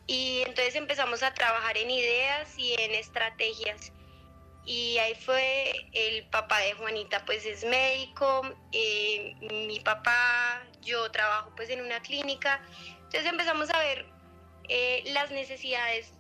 Y 0.06 0.42
entonces 0.42 0.76
empezamos 0.76 1.24
a 1.24 1.34
trabajar 1.34 1.78
en 1.78 1.90
ideas 1.90 2.58
y 2.58 2.74
en 2.74 2.92
estrategias. 2.92 3.94
Y 4.66 4.98
ahí 4.98 5.16
fue 5.16 5.72
el 5.94 6.26
papá 6.28 6.60
de 6.60 6.74
Juanita, 6.74 7.26
pues 7.26 7.46
es 7.46 7.64
médico, 7.64 8.42
eh, 8.72 9.36
mi 9.40 9.80
papá, 9.80 10.66
yo 10.82 11.10
trabajo 11.12 11.52
pues 11.56 11.70
en 11.70 11.82
una 11.82 12.02
clínica. 12.02 12.62
Entonces 13.04 13.26
empezamos 13.26 13.70
a 13.70 13.80
ver 13.80 14.13
eh, 14.70 15.04
las 15.08 15.32
necesidades 15.32 16.14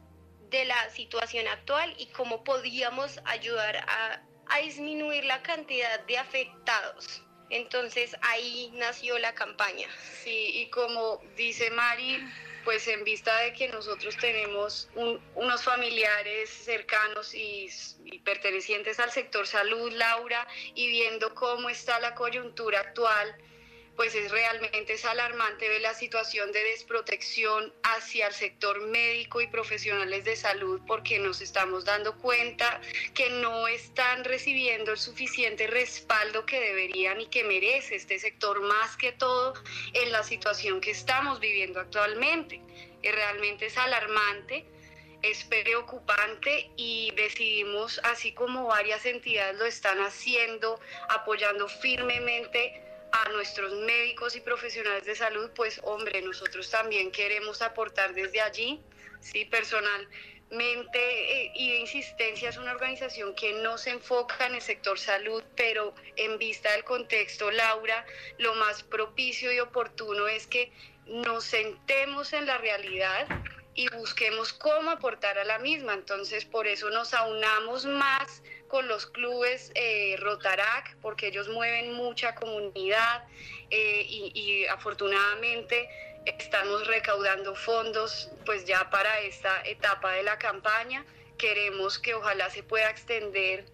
de 0.50 0.66
la 0.66 0.90
situación 0.92 1.48
actual 1.48 1.94
y 1.98 2.08
cómo 2.08 2.44
podíamos 2.44 3.20
ayudar 3.26 3.78
a, 3.78 4.22
disminuir 4.62 5.26
la 5.26 5.42
cantidad 5.42 6.00
de 6.02 6.18
afectados. 6.20 7.24
Entonces 7.50 8.16
ahí 8.22 8.72
nació 8.76 9.18
la 9.18 9.34
campaña. 9.34 9.88
Sí, 10.24 10.62
y 10.62 10.70
como 10.70 11.20
dice 11.36 11.72
Mari, 11.72 12.20
pues 12.64 12.88
en 12.88 13.04
vista 13.04 13.36
de 13.40 13.54
que 13.54 13.68
nosotros 13.70 14.16
tenemos 14.18 14.90
unos 15.36 15.64
familiares 15.64 16.50
cercanos 16.50 17.34
y, 17.34 17.68
pertenecientes 18.24 19.00
al 19.00 19.12
sector 19.12 19.48
salud, 19.48 19.92
Laura, 19.94 20.48
y 20.76 20.88
viendo 20.88 21.34
cómo 21.34 21.70
está 21.70 22.00
la 22.00 22.14
coyuntura 22.16 22.80
actual, 22.80 23.36
pues 23.96 24.16
es 24.16 24.32
realmente 24.32 24.94
es 24.94 25.06
alarmante 25.06 25.70
ver 25.70 25.82
la 25.82 25.94
situación 25.94 26.52
de 26.52 26.64
desprotección 26.64 27.74
hacia 27.84 28.28
el 28.28 28.34
sector 28.34 28.82
médico 28.88 29.42
y 29.42 29.48
profesionales 29.48 30.26
de 30.26 30.36
salud 30.36 30.82
porque 30.88 31.20
nos 31.20 31.42
estamos 31.42 31.86
dando 31.86 32.18
cuenta 32.18 32.82
que 33.14 33.30
no 33.30 33.68
están 33.68 34.24
recibiendo 34.24 34.92
el 34.92 34.98
suficiente 34.98 35.68
respaldo 35.68 36.46
que 36.46 36.60
deberían 36.60 37.22
y 37.22 37.28
que 37.28 37.44
merece 37.44 37.96
este 37.96 38.18
sector 38.18 38.62
más 38.62 38.98
que 38.98 39.12
todo 39.12 39.54
en 39.94 40.12
la 40.12 40.24
situación 40.24 40.82
que 40.82 40.92
estamos 40.92 41.40
viviendo 41.40 41.80
actualmente. 41.80 42.62
Realmente 43.04 43.68
es 43.68 43.78
alarmante 43.78 44.66
es 45.24 45.46
preocupante 45.46 46.70
y 46.76 47.12
decidimos, 47.16 48.00
así 48.04 48.34
como 48.34 48.68
varias 48.68 49.06
entidades 49.06 49.58
lo 49.58 49.66
están 49.66 50.00
haciendo, 50.00 50.80
apoyando 51.10 51.70
firmemente 51.70 52.84
a 53.14 53.30
nuestros 53.30 53.74
médicos 53.74 54.36
y 54.36 54.42
profesionales 54.42 55.06
de 55.06 55.16
salud, 55.16 55.52
pues 55.56 55.80
hombre, 55.84 56.22
nosotros 56.24 56.70
también 56.72 57.12
queremos 57.12 57.62
aportar 57.62 58.14
desde 58.16 58.42
allí, 58.42 58.82
sí, 59.22 59.46
personalmente 59.46 60.10
eh, 61.00 61.52
y 61.54 61.72
de 61.74 61.78
Insistencia 61.78 62.50
es 62.50 62.58
una 62.58 62.72
organización 62.72 63.36
que 63.36 63.54
no 63.62 63.78
se 63.78 63.92
enfoca 63.92 64.48
en 64.48 64.56
el 64.56 64.62
sector 64.62 64.98
salud, 64.98 65.44
pero 65.56 65.94
en 66.16 66.40
vista 66.40 66.72
del 66.72 66.84
contexto, 66.84 67.52
Laura, 67.52 68.04
lo 68.40 68.56
más 68.56 68.82
propicio 68.82 69.52
y 69.52 69.60
oportuno 69.60 70.28
es 70.28 70.48
que 70.48 70.72
nos 71.06 71.44
sentemos 71.44 72.34
en 72.34 72.48
la 72.48 72.58
realidad 72.58 73.28
y 73.76 73.90
busquemos 73.90 74.54
cómo 74.54 74.90
aportar 74.90 75.38
a 75.38 75.44
la 75.44 75.60
misma. 75.60 75.94
Entonces, 75.94 76.46
por 76.46 76.66
eso 76.66 76.90
nos 76.90 77.14
aunamos 77.14 77.86
más 77.86 78.42
con 78.74 78.88
los 78.88 79.06
clubes 79.06 79.72
eh, 79.76 80.16
Rotarac, 80.18 80.96
porque 81.00 81.28
ellos 81.28 81.48
mueven 81.48 81.94
mucha 81.94 82.34
comunidad 82.34 83.24
eh, 83.70 84.04
y, 84.08 84.66
afortunadamente 84.66 85.88
estamos 86.26 86.88
recaudando 86.88 87.54
fondos 87.54 88.32
pues 88.48 88.66
ya 88.66 88.90
para 88.90 89.20
esta 89.20 89.62
etapa 89.64 90.14
de 90.14 90.24
la 90.24 90.40
campaña. 90.40 91.06
Queremos 91.38 92.00
que 92.00 92.16
ojalá 92.16 92.50
se 92.50 92.64
pueda 92.64 92.90
extender 92.90 93.66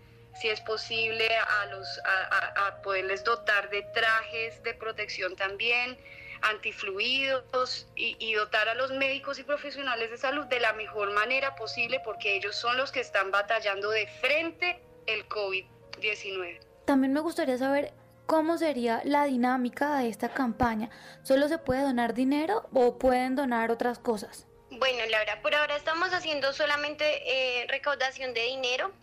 si 0.41 0.49
es 0.49 0.59
posible 0.59 1.29
a, 1.33 1.65
los, 1.67 1.87
a 2.03 2.81
poderles 2.83 3.23
dotar 3.23 3.69
de 3.69 3.83
trajes 3.93 4.61
de 4.63 4.73
protección 4.73 5.33
también, 5.37 5.97
antifluidos 6.41 7.87
y, 7.95 8.33
dotar 8.33 8.67
a 8.67 8.75
los 8.75 8.91
médicos 8.91 9.39
y 9.39 9.43
profesionales 9.43 10.11
de 10.11 10.17
salud 10.17 10.45
de 10.47 10.59
la 10.59 10.73
mejor 10.73 11.13
manera 11.13 11.55
posible 11.55 12.01
porque 12.03 12.35
ellos 12.35 12.57
son 12.57 12.75
los 12.75 12.91
que 12.91 12.99
están 12.99 13.31
batallando 13.31 13.89
de 13.91 14.05
frente 14.07 14.88
el 15.07 15.27
COVID-19. 15.27 16.59
También 16.85 17.13
me 17.13 17.19
gustaría 17.19 17.57
saber 17.57 17.93
cómo 18.29 18.59
sería 18.59 19.01
la 19.05 19.25
dinámica 19.25 19.97
de 19.97 20.07
esta 20.07 20.29
campaña. 20.29 20.91
¿Solo 21.23 21.47
se 21.47 21.57
puede 21.57 21.81
donar 21.81 22.13
dinero 22.13 22.69
o 22.73 22.99
pueden 22.99 23.35
donar 23.35 23.71
otras 23.71 23.97
cosas? 23.97 24.45
Bueno, 24.69 25.03
Laura, 25.09 25.41
por 25.41 25.55
ahora 25.55 25.75
estamos 25.75 26.13
haciendo 26.13 26.53
solamente 26.53 27.03
eh, 27.25 27.65
recaudación 27.67 28.35
de 28.35 28.43
dinero, 28.43 28.93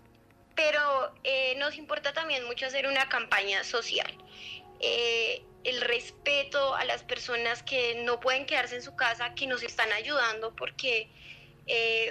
pero 0.55 1.12
eh, 1.24 1.57
nos 1.59 1.76
importa 1.76 2.12
también 2.12 2.44
mucho 2.44 2.66
hacer 2.66 2.86
una 2.86 3.09
campaña 3.09 3.64
social. 3.64 4.16
Eh, 4.78 5.42
el 5.64 5.80
respeto 5.80 6.76
a 6.76 6.84
las 6.84 7.03
personas 7.03 7.64
que 7.64 7.97
no 8.05 8.20
pueden 8.20 8.47
quedarse 8.47 8.76
en 8.76 8.82
su 8.82 8.94
casa, 8.94 9.34
que 9.34 9.49
nos 9.49 9.64
están 9.64 9.92
ayudando, 9.92 10.55
porque 10.55 11.11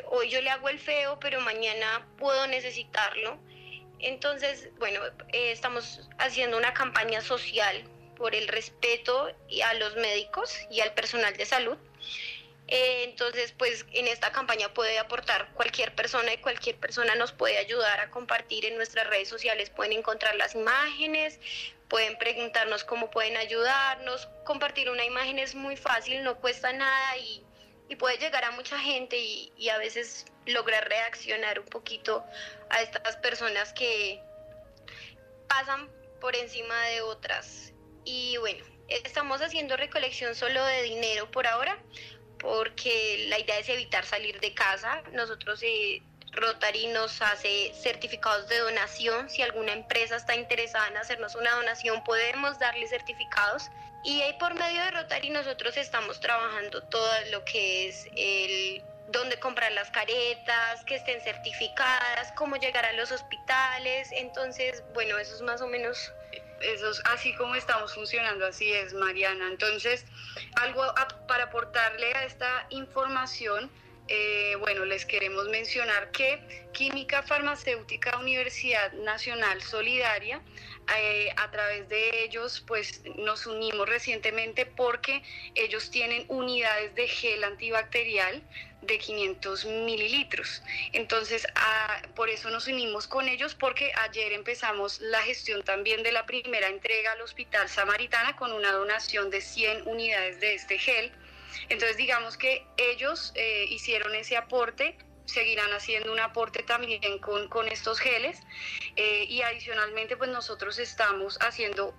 hoy 0.09 0.29
yo 0.29 0.41
le 0.41 0.49
hago 0.49 0.67
el 0.67 0.79
feo, 0.79 1.17
pero 1.21 1.39
mañana 1.39 2.05
puedo 2.17 2.45
necesitarlo. 2.47 3.39
Entonces, 4.05 4.69
bueno, 4.77 5.01
eh, 5.33 5.51
estamos 5.51 6.07
haciendo 6.19 6.57
una 6.57 6.75
campaña 6.75 7.21
social 7.21 7.83
por 8.15 8.35
el 8.35 8.47
respeto 8.47 9.35
a 9.63 9.73
los 9.73 9.95
médicos 9.95 10.55
y 10.69 10.81
al 10.81 10.93
personal 10.93 11.35
de 11.35 11.45
salud. 11.47 11.75
Eh, 12.67 13.05
entonces, 13.05 13.51
pues 13.57 13.83
en 13.93 14.07
esta 14.07 14.31
campaña 14.31 14.71
puede 14.75 14.99
aportar 14.99 15.49
cualquier 15.55 15.95
persona 15.95 16.31
y 16.33 16.37
cualquier 16.37 16.75
persona 16.75 17.15
nos 17.15 17.31
puede 17.31 17.57
ayudar 17.57 17.99
a 17.99 18.11
compartir 18.11 18.65
en 18.65 18.75
nuestras 18.75 19.07
redes 19.07 19.27
sociales. 19.27 19.71
Pueden 19.71 19.93
encontrar 19.93 20.35
las 20.35 20.53
imágenes, 20.53 21.39
pueden 21.87 22.15
preguntarnos 22.19 22.83
cómo 22.83 23.09
pueden 23.09 23.37
ayudarnos. 23.37 24.27
Compartir 24.43 24.91
una 24.91 25.03
imagen 25.03 25.39
es 25.39 25.55
muy 25.55 25.77
fácil, 25.77 26.23
no 26.23 26.35
cuesta 26.35 26.71
nada 26.73 27.17
y, 27.17 27.43
puede 27.95 28.17
llegar 28.17 28.43
a 28.43 28.51
mucha 28.51 28.79
gente 28.79 29.17
y, 29.17 29.53
y, 29.57 29.69
a 29.69 29.77
veces 29.77 30.25
lograr 30.45 30.89
reaccionar 30.89 31.59
un 31.59 31.65
poquito 31.67 32.23
a 32.69 32.81
estas 32.81 33.15
personas 33.17 33.73
que 33.73 34.19
pasan 35.47 35.89
por 36.19 36.36
encima 36.36 36.81
de 36.88 37.01
otras. 37.01 37.73
Y 38.03 38.38
bueno, 38.38 38.65
estamos 38.88 39.41
haciendo 39.41 39.77
recolección 39.77 40.36
solo 40.36 40.63
de 40.65 40.81
dinero 40.83 41.29
por 41.29 41.47
ahora 41.47 41.77
porque 42.39 43.25
la 43.29 43.39
idea 43.39 43.57
es 43.59 43.69
evitar 43.69 44.05
salir 44.05 44.39
de 44.39 44.53
casa. 44.53 45.01
Nosotros 45.13 45.61
eh, 45.63 46.01
Rotary 46.33 46.88
nos 46.88 47.21
hace 47.21 47.73
certificados 47.73 48.47
de 48.47 48.59
donación. 48.59 49.29
Si 49.29 49.41
alguna 49.41 49.73
empresa 49.73 50.15
está 50.17 50.36
interesada 50.36 50.88
en 50.88 50.97
hacernos 50.97 51.36
una 51.36 51.51
donación, 51.51 52.03
podemos 52.03 52.59
darle 52.59 52.88
certificados. 52.88 53.69
Y 54.05 54.21
ahí 54.21 54.33
por 54.33 54.53
medio 54.53 54.83
de 54.83 54.91
Rotary 54.91 55.31
nosotros 55.31 55.75
estamos 55.77 56.19
trabajando 56.19 56.83
todo 56.83 57.11
lo 57.31 57.43
que 57.43 57.87
es 57.87 58.07
el 58.15 58.83
dónde 59.07 59.39
comprar 59.39 59.71
las 59.71 59.89
caretas, 59.89 60.83
que 60.85 60.95
estén 60.95 61.19
certificadas, 61.21 62.31
cómo 62.35 62.55
llegar 62.55 62.85
a 62.85 62.93
los 62.93 63.11
hospitales. 63.11 64.09
Entonces, 64.11 64.83
bueno, 64.93 65.17
eso 65.17 65.33
es 65.33 65.41
más 65.41 65.59
o 65.61 65.67
menos 65.67 66.13
eso 66.61 66.89
es 66.89 67.01
así 67.05 67.33
como 67.35 67.55
estamos 67.55 67.93
funcionando, 67.93 68.45
así 68.45 68.71
es, 68.71 68.93
Mariana. 68.93 69.47
Entonces, 69.49 70.05
algo 70.55 70.83
para 71.27 71.45
aportarle 71.45 72.13
a 72.13 72.25
esta 72.25 72.67
información, 72.69 73.71
eh, 74.07 74.55
bueno, 74.59 74.85
les 74.85 75.05
queremos 75.05 75.47
mencionar 75.49 76.11
que 76.11 76.67
Química 76.73 77.23
Farmacéutica 77.23 78.17
Universidad 78.19 78.93
Nacional 78.93 79.61
Solidaria, 79.61 80.41
eh, 80.97 81.29
a 81.38 81.49
través 81.49 81.89
de 81.89 82.23
ellos, 82.23 82.63
pues 82.67 83.01
nos 83.15 83.47
unimos 83.47 83.89
recientemente 83.89 84.65
porque 84.65 85.23
ellos 85.55 85.89
tienen 85.89 86.25
unidades 86.27 86.93
de 86.95 87.07
gel 87.07 87.43
antibacterial 87.43 88.43
de 88.81 88.99
500 88.99 89.65
mililitros. 89.65 90.61
Entonces, 90.93 91.47
por 92.15 92.29
eso 92.29 92.49
nos 92.49 92.67
unimos 92.67 93.07
con 93.07 93.27
ellos 93.27 93.55
porque 93.55 93.91
ayer 93.97 94.31
empezamos 94.33 94.99
la 95.01 95.21
gestión 95.23 95.63
también 95.63 96.03
de 96.03 96.11
la 96.11 96.25
primera 96.25 96.67
entrega 96.67 97.13
al 97.13 97.21
Hospital 97.21 97.67
Samaritana 97.67 98.36
con 98.36 98.51
una 98.51 98.71
donación 98.71 99.29
de 99.29 99.41
100 99.41 99.88
unidades 99.88 100.39
de 100.39 100.53
este 100.53 100.77
gel. 100.77 101.11
Entonces, 101.69 101.97
digamos 101.97 102.38
que 102.38 102.63
ellos 102.77 103.31
eh, 103.36 103.65
hicieron 103.69 104.13
ese 104.13 104.38
aporte 104.38 104.97
seguirán 105.26 105.71
haciendo 105.71 106.11
un 106.11 106.19
aporte 106.19 106.63
también 106.63 107.19
con, 107.19 107.47
con 107.47 107.67
estos 107.67 107.99
geles 107.99 108.39
eh, 108.95 109.26
y 109.28 109.41
adicionalmente 109.41 110.17
pues 110.17 110.30
nosotros 110.30 110.80
estamos 110.80 111.38
haciendo 111.41 111.93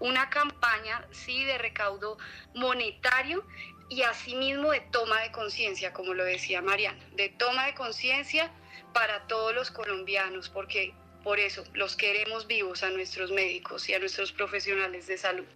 una 0.00 0.30
campaña 0.30 1.06
sí 1.12 1.44
de 1.44 1.58
recaudo 1.58 2.18
monetario 2.54 3.46
y 3.88 4.02
asimismo 4.02 4.72
de 4.72 4.80
toma 4.80 5.20
de 5.20 5.30
conciencia, 5.32 5.92
como 5.92 6.14
lo 6.14 6.24
decía 6.24 6.62
Mariana, 6.62 6.98
de 7.12 7.28
toma 7.28 7.66
de 7.66 7.74
conciencia 7.74 8.50
para 8.92 9.26
todos 9.26 9.54
los 9.54 9.70
colombianos, 9.70 10.48
porque 10.48 10.94
por 11.22 11.38
eso 11.38 11.64
los 11.74 11.96
queremos 11.96 12.46
vivos 12.46 12.82
a 12.82 12.90
nuestros 12.90 13.30
médicos 13.30 13.88
y 13.88 13.94
a 13.94 13.98
nuestros 13.98 14.32
profesionales 14.32 15.06
de 15.06 15.18
salud. 15.18 15.46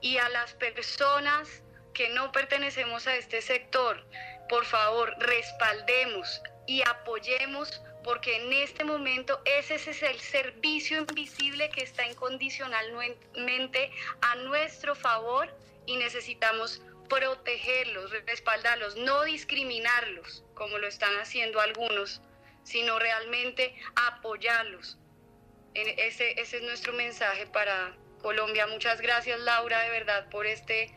y 0.00 0.18
a 0.18 0.28
las 0.28 0.52
personas 0.54 1.62
que 1.92 2.08
no 2.10 2.32
pertenecemos 2.32 3.06
a 3.06 3.16
este 3.16 3.40
sector, 3.40 4.04
por 4.48 4.64
favor, 4.64 5.14
respaldemos 5.18 6.42
y 6.66 6.82
apoyemos 6.82 7.82
porque 8.02 8.36
en 8.36 8.52
este 8.52 8.84
momento 8.84 9.40
ese 9.46 9.76
es 9.76 10.02
el 10.02 10.20
servicio 10.20 10.98
invisible 10.98 11.70
que 11.70 11.82
está 11.82 12.06
incondicionalmente 12.06 13.90
a 14.20 14.34
nuestro 14.36 14.94
favor 14.94 15.48
y 15.86 15.96
necesitamos 15.96 16.82
protegerlos, 17.08 18.10
respaldarlos, 18.26 18.96
no 18.96 19.22
discriminarlos 19.24 20.44
como 20.54 20.78
lo 20.78 20.86
están 20.86 21.16
haciendo 21.18 21.60
algunos, 21.60 22.20
sino 22.64 22.98
realmente 22.98 23.74
apoyarlos. 23.94 24.98
Ese, 25.74 26.40
ese 26.40 26.56
es 26.58 26.62
nuestro 26.62 26.92
mensaje 26.92 27.46
para 27.46 27.96
Colombia. 28.20 28.66
Muchas 28.66 29.00
gracias 29.00 29.38
Laura 29.40 29.80
de 29.82 29.90
verdad 29.90 30.28
por 30.30 30.46
este, 30.46 30.96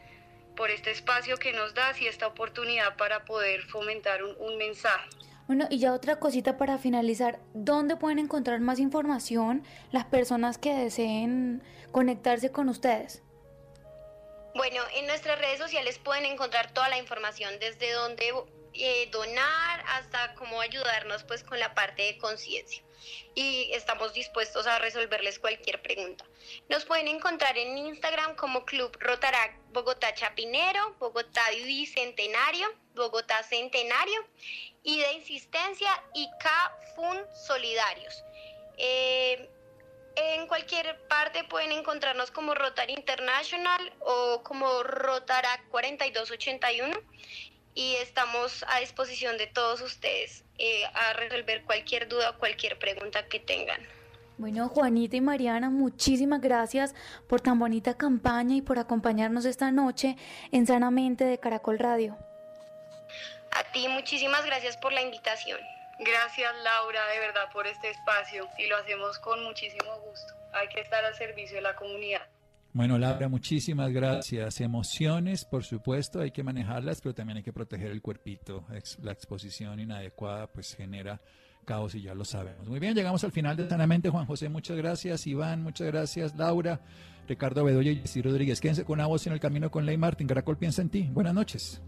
por 0.56 0.72
este 0.72 0.92
espacio 0.92 1.38
que 1.38 1.54
nos 1.54 1.74
das 1.74 2.02
y 2.02 2.08
esta 2.08 2.28
oportunidad 2.28 2.96
para 2.96 3.26
poder 3.26 3.64
fomentar 3.64 4.24
un, 4.24 4.36
un 4.40 4.58
mensaje. 4.58 5.10
Bueno, 5.48 5.66
y 5.70 5.80
ya 5.80 5.94
otra 5.94 6.20
cosita 6.20 6.58
para 6.58 6.78
finalizar, 6.78 7.40
¿dónde 7.54 7.96
pueden 7.96 8.20
encontrar 8.20 8.60
más 8.60 8.80
información 8.80 9.64
las 9.92 10.06
personas 10.06 10.58
que 10.58 10.74
deseen 10.74 11.64
conectarse 11.92 12.52
con 12.52 12.68
ustedes? 12.68 13.24
Bueno, 14.56 14.82
en 14.96 15.08
nuestras 15.08 15.40
redes 15.40 15.60
sociales 15.60 16.00
pueden 16.00 16.26
encontrar 16.26 16.72
toda 16.74 16.90
la 16.90 16.98
información 16.98 17.54
desde 17.60 17.92
dónde 17.94 18.34
eh, 18.80 19.10
donar 19.12 19.84
hasta 19.88 20.34
cómo 20.36 20.62
ayudarnos 20.62 21.24
pues 21.24 21.44
con 21.44 21.60
la 21.60 21.74
parte 21.74 22.04
de 22.04 22.18
conciencia 22.18 22.84
y 23.36 23.72
estamos 23.74 24.14
dispuestos 24.14 24.68
a 24.68 24.80
resolverles 24.80 25.40
cualquier 25.40 25.82
pregunta. 25.82 26.26
Nos 26.70 26.86
pueden 26.86 27.08
encontrar 27.08 27.58
en 27.58 27.78
Instagram 27.78 28.36
como 28.36 28.66
Club 28.66 28.96
Rotarac 29.00 29.56
Bogotá 29.72 30.14
Chapinero, 30.14 30.96
Bogotá 31.00 31.44
Bicentenario, 31.52 32.68
Bogotá 32.96 33.44
Centenario 33.44 34.26
y 34.84 35.00
de 35.00 35.14
Insistencia 35.14 35.92
y 36.14 36.28
CAFUN 36.40 37.20
Solidarios. 37.46 38.24
Eh, 38.78 39.50
en 40.16 40.48
cualquier 40.48 40.98
parte 41.08 41.44
pueden 41.44 41.72
encontrarnos 41.72 42.32
como 42.32 42.56
Rotary 42.56 42.94
International 42.94 43.94
o 44.00 44.42
como 44.42 44.82
Rotarac 44.82 45.68
4281 45.70 47.00
y 47.78 47.96
estamos 47.98 48.66
a 48.70 48.80
disposición 48.80 49.38
de 49.38 49.46
todos 49.46 49.82
ustedes 49.82 50.44
eh, 50.58 50.84
a 50.96 51.14
resolver 51.14 51.64
cualquier 51.64 52.08
duda 52.08 52.32
o 52.32 52.38
cualquier 52.40 52.80
pregunta 52.80 53.28
que 53.28 53.40
tengan. 53.40 53.80
Bueno, 54.40 54.68
Juanita 54.68 55.16
y 55.16 55.22
Mariana, 55.22 55.70
muchísimas 55.70 56.42
gracias 56.42 56.96
por 57.30 57.40
tan 57.40 57.60
bonita 57.60 57.96
campaña 57.96 58.56
y 58.56 58.64
por 58.64 58.80
acompañarnos 58.80 59.46
esta 59.46 59.70
noche 59.70 60.18
en 60.52 60.66
Sanamente 60.66 61.24
de 61.24 61.40
Caracol 61.40 61.78
Radio. 61.78 62.18
A 63.52 63.64
ti 63.72 63.88
muchísimas 63.88 64.44
gracias 64.44 64.76
por 64.78 64.92
la 64.92 65.04
invitación. 65.04 65.60
Gracias 66.00 66.52
Laura, 66.64 67.06
de 67.10 67.20
verdad, 67.20 67.52
por 67.54 67.68
este 67.68 67.92
espacio 67.92 68.50
y 68.58 68.66
lo 68.66 68.78
hacemos 68.78 69.20
con 69.20 69.44
muchísimo 69.44 70.00
gusto. 70.00 70.34
Hay 70.54 70.68
que 70.70 70.80
estar 70.80 71.06
al 71.06 71.16
servicio 71.16 71.58
de 71.58 71.62
la 71.62 71.76
comunidad. 71.76 72.26
Bueno, 72.78 73.00
Laura, 73.00 73.28
muchísimas 73.28 73.92
gracias. 73.92 74.62
Emociones, 74.62 75.46
por 75.46 75.64
supuesto, 75.64 76.20
hay 76.20 76.30
que 76.30 76.44
manejarlas, 76.44 77.02
pero 77.02 77.16
también 77.16 77.38
hay 77.38 77.44
que 77.44 77.52
proteger 77.52 77.90
el 77.90 78.04
cuerpito. 78.04 78.66
La 79.02 79.12
exposición 79.12 79.80
inadecuada 79.80 80.46
pues 80.46 80.76
genera 80.76 81.20
caos 81.66 81.96
y 81.96 82.04
ya 82.04 82.14
lo 82.14 82.24
sabemos. 82.24 82.68
Muy 82.68 82.80
bien, 82.80 82.94
llegamos 82.94 83.24
al 83.24 83.32
final 83.32 83.58
de 83.58 83.68
Sanamente. 83.68 84.12
Juan 84.12 84.28
José, 84.28 84.48
muchas 84.48 84.78
gracias. 84.78 85.26
Iván, 85.26 85.64
muchas 85.64 85.88
gracias. 85.88 86.36
Laura, 86.38 86.80
Ricardo 87.28 87.64
Bedoya 87.64 87.94
y 87.94 87.96
Jessy 87.96 88.22
Rodríguez. 88.22 88.62
Quédense 88.62 88.86
con 88.86 89.00
una 89.00 89.08
voz 89.08 89.26
en 89.26 89.34
el 89.34 89.40
camino 89.40 89.72
con 89.72 89.84
Ley 89.84 89.98
Martín. 89.98 90.28
Caracol 90.28 90.60
piensa 90.60 90.84
en 90.84 90.90
ti. 90.90 91.10
Buenas 91.12 91.34
noches. 91.34 91.82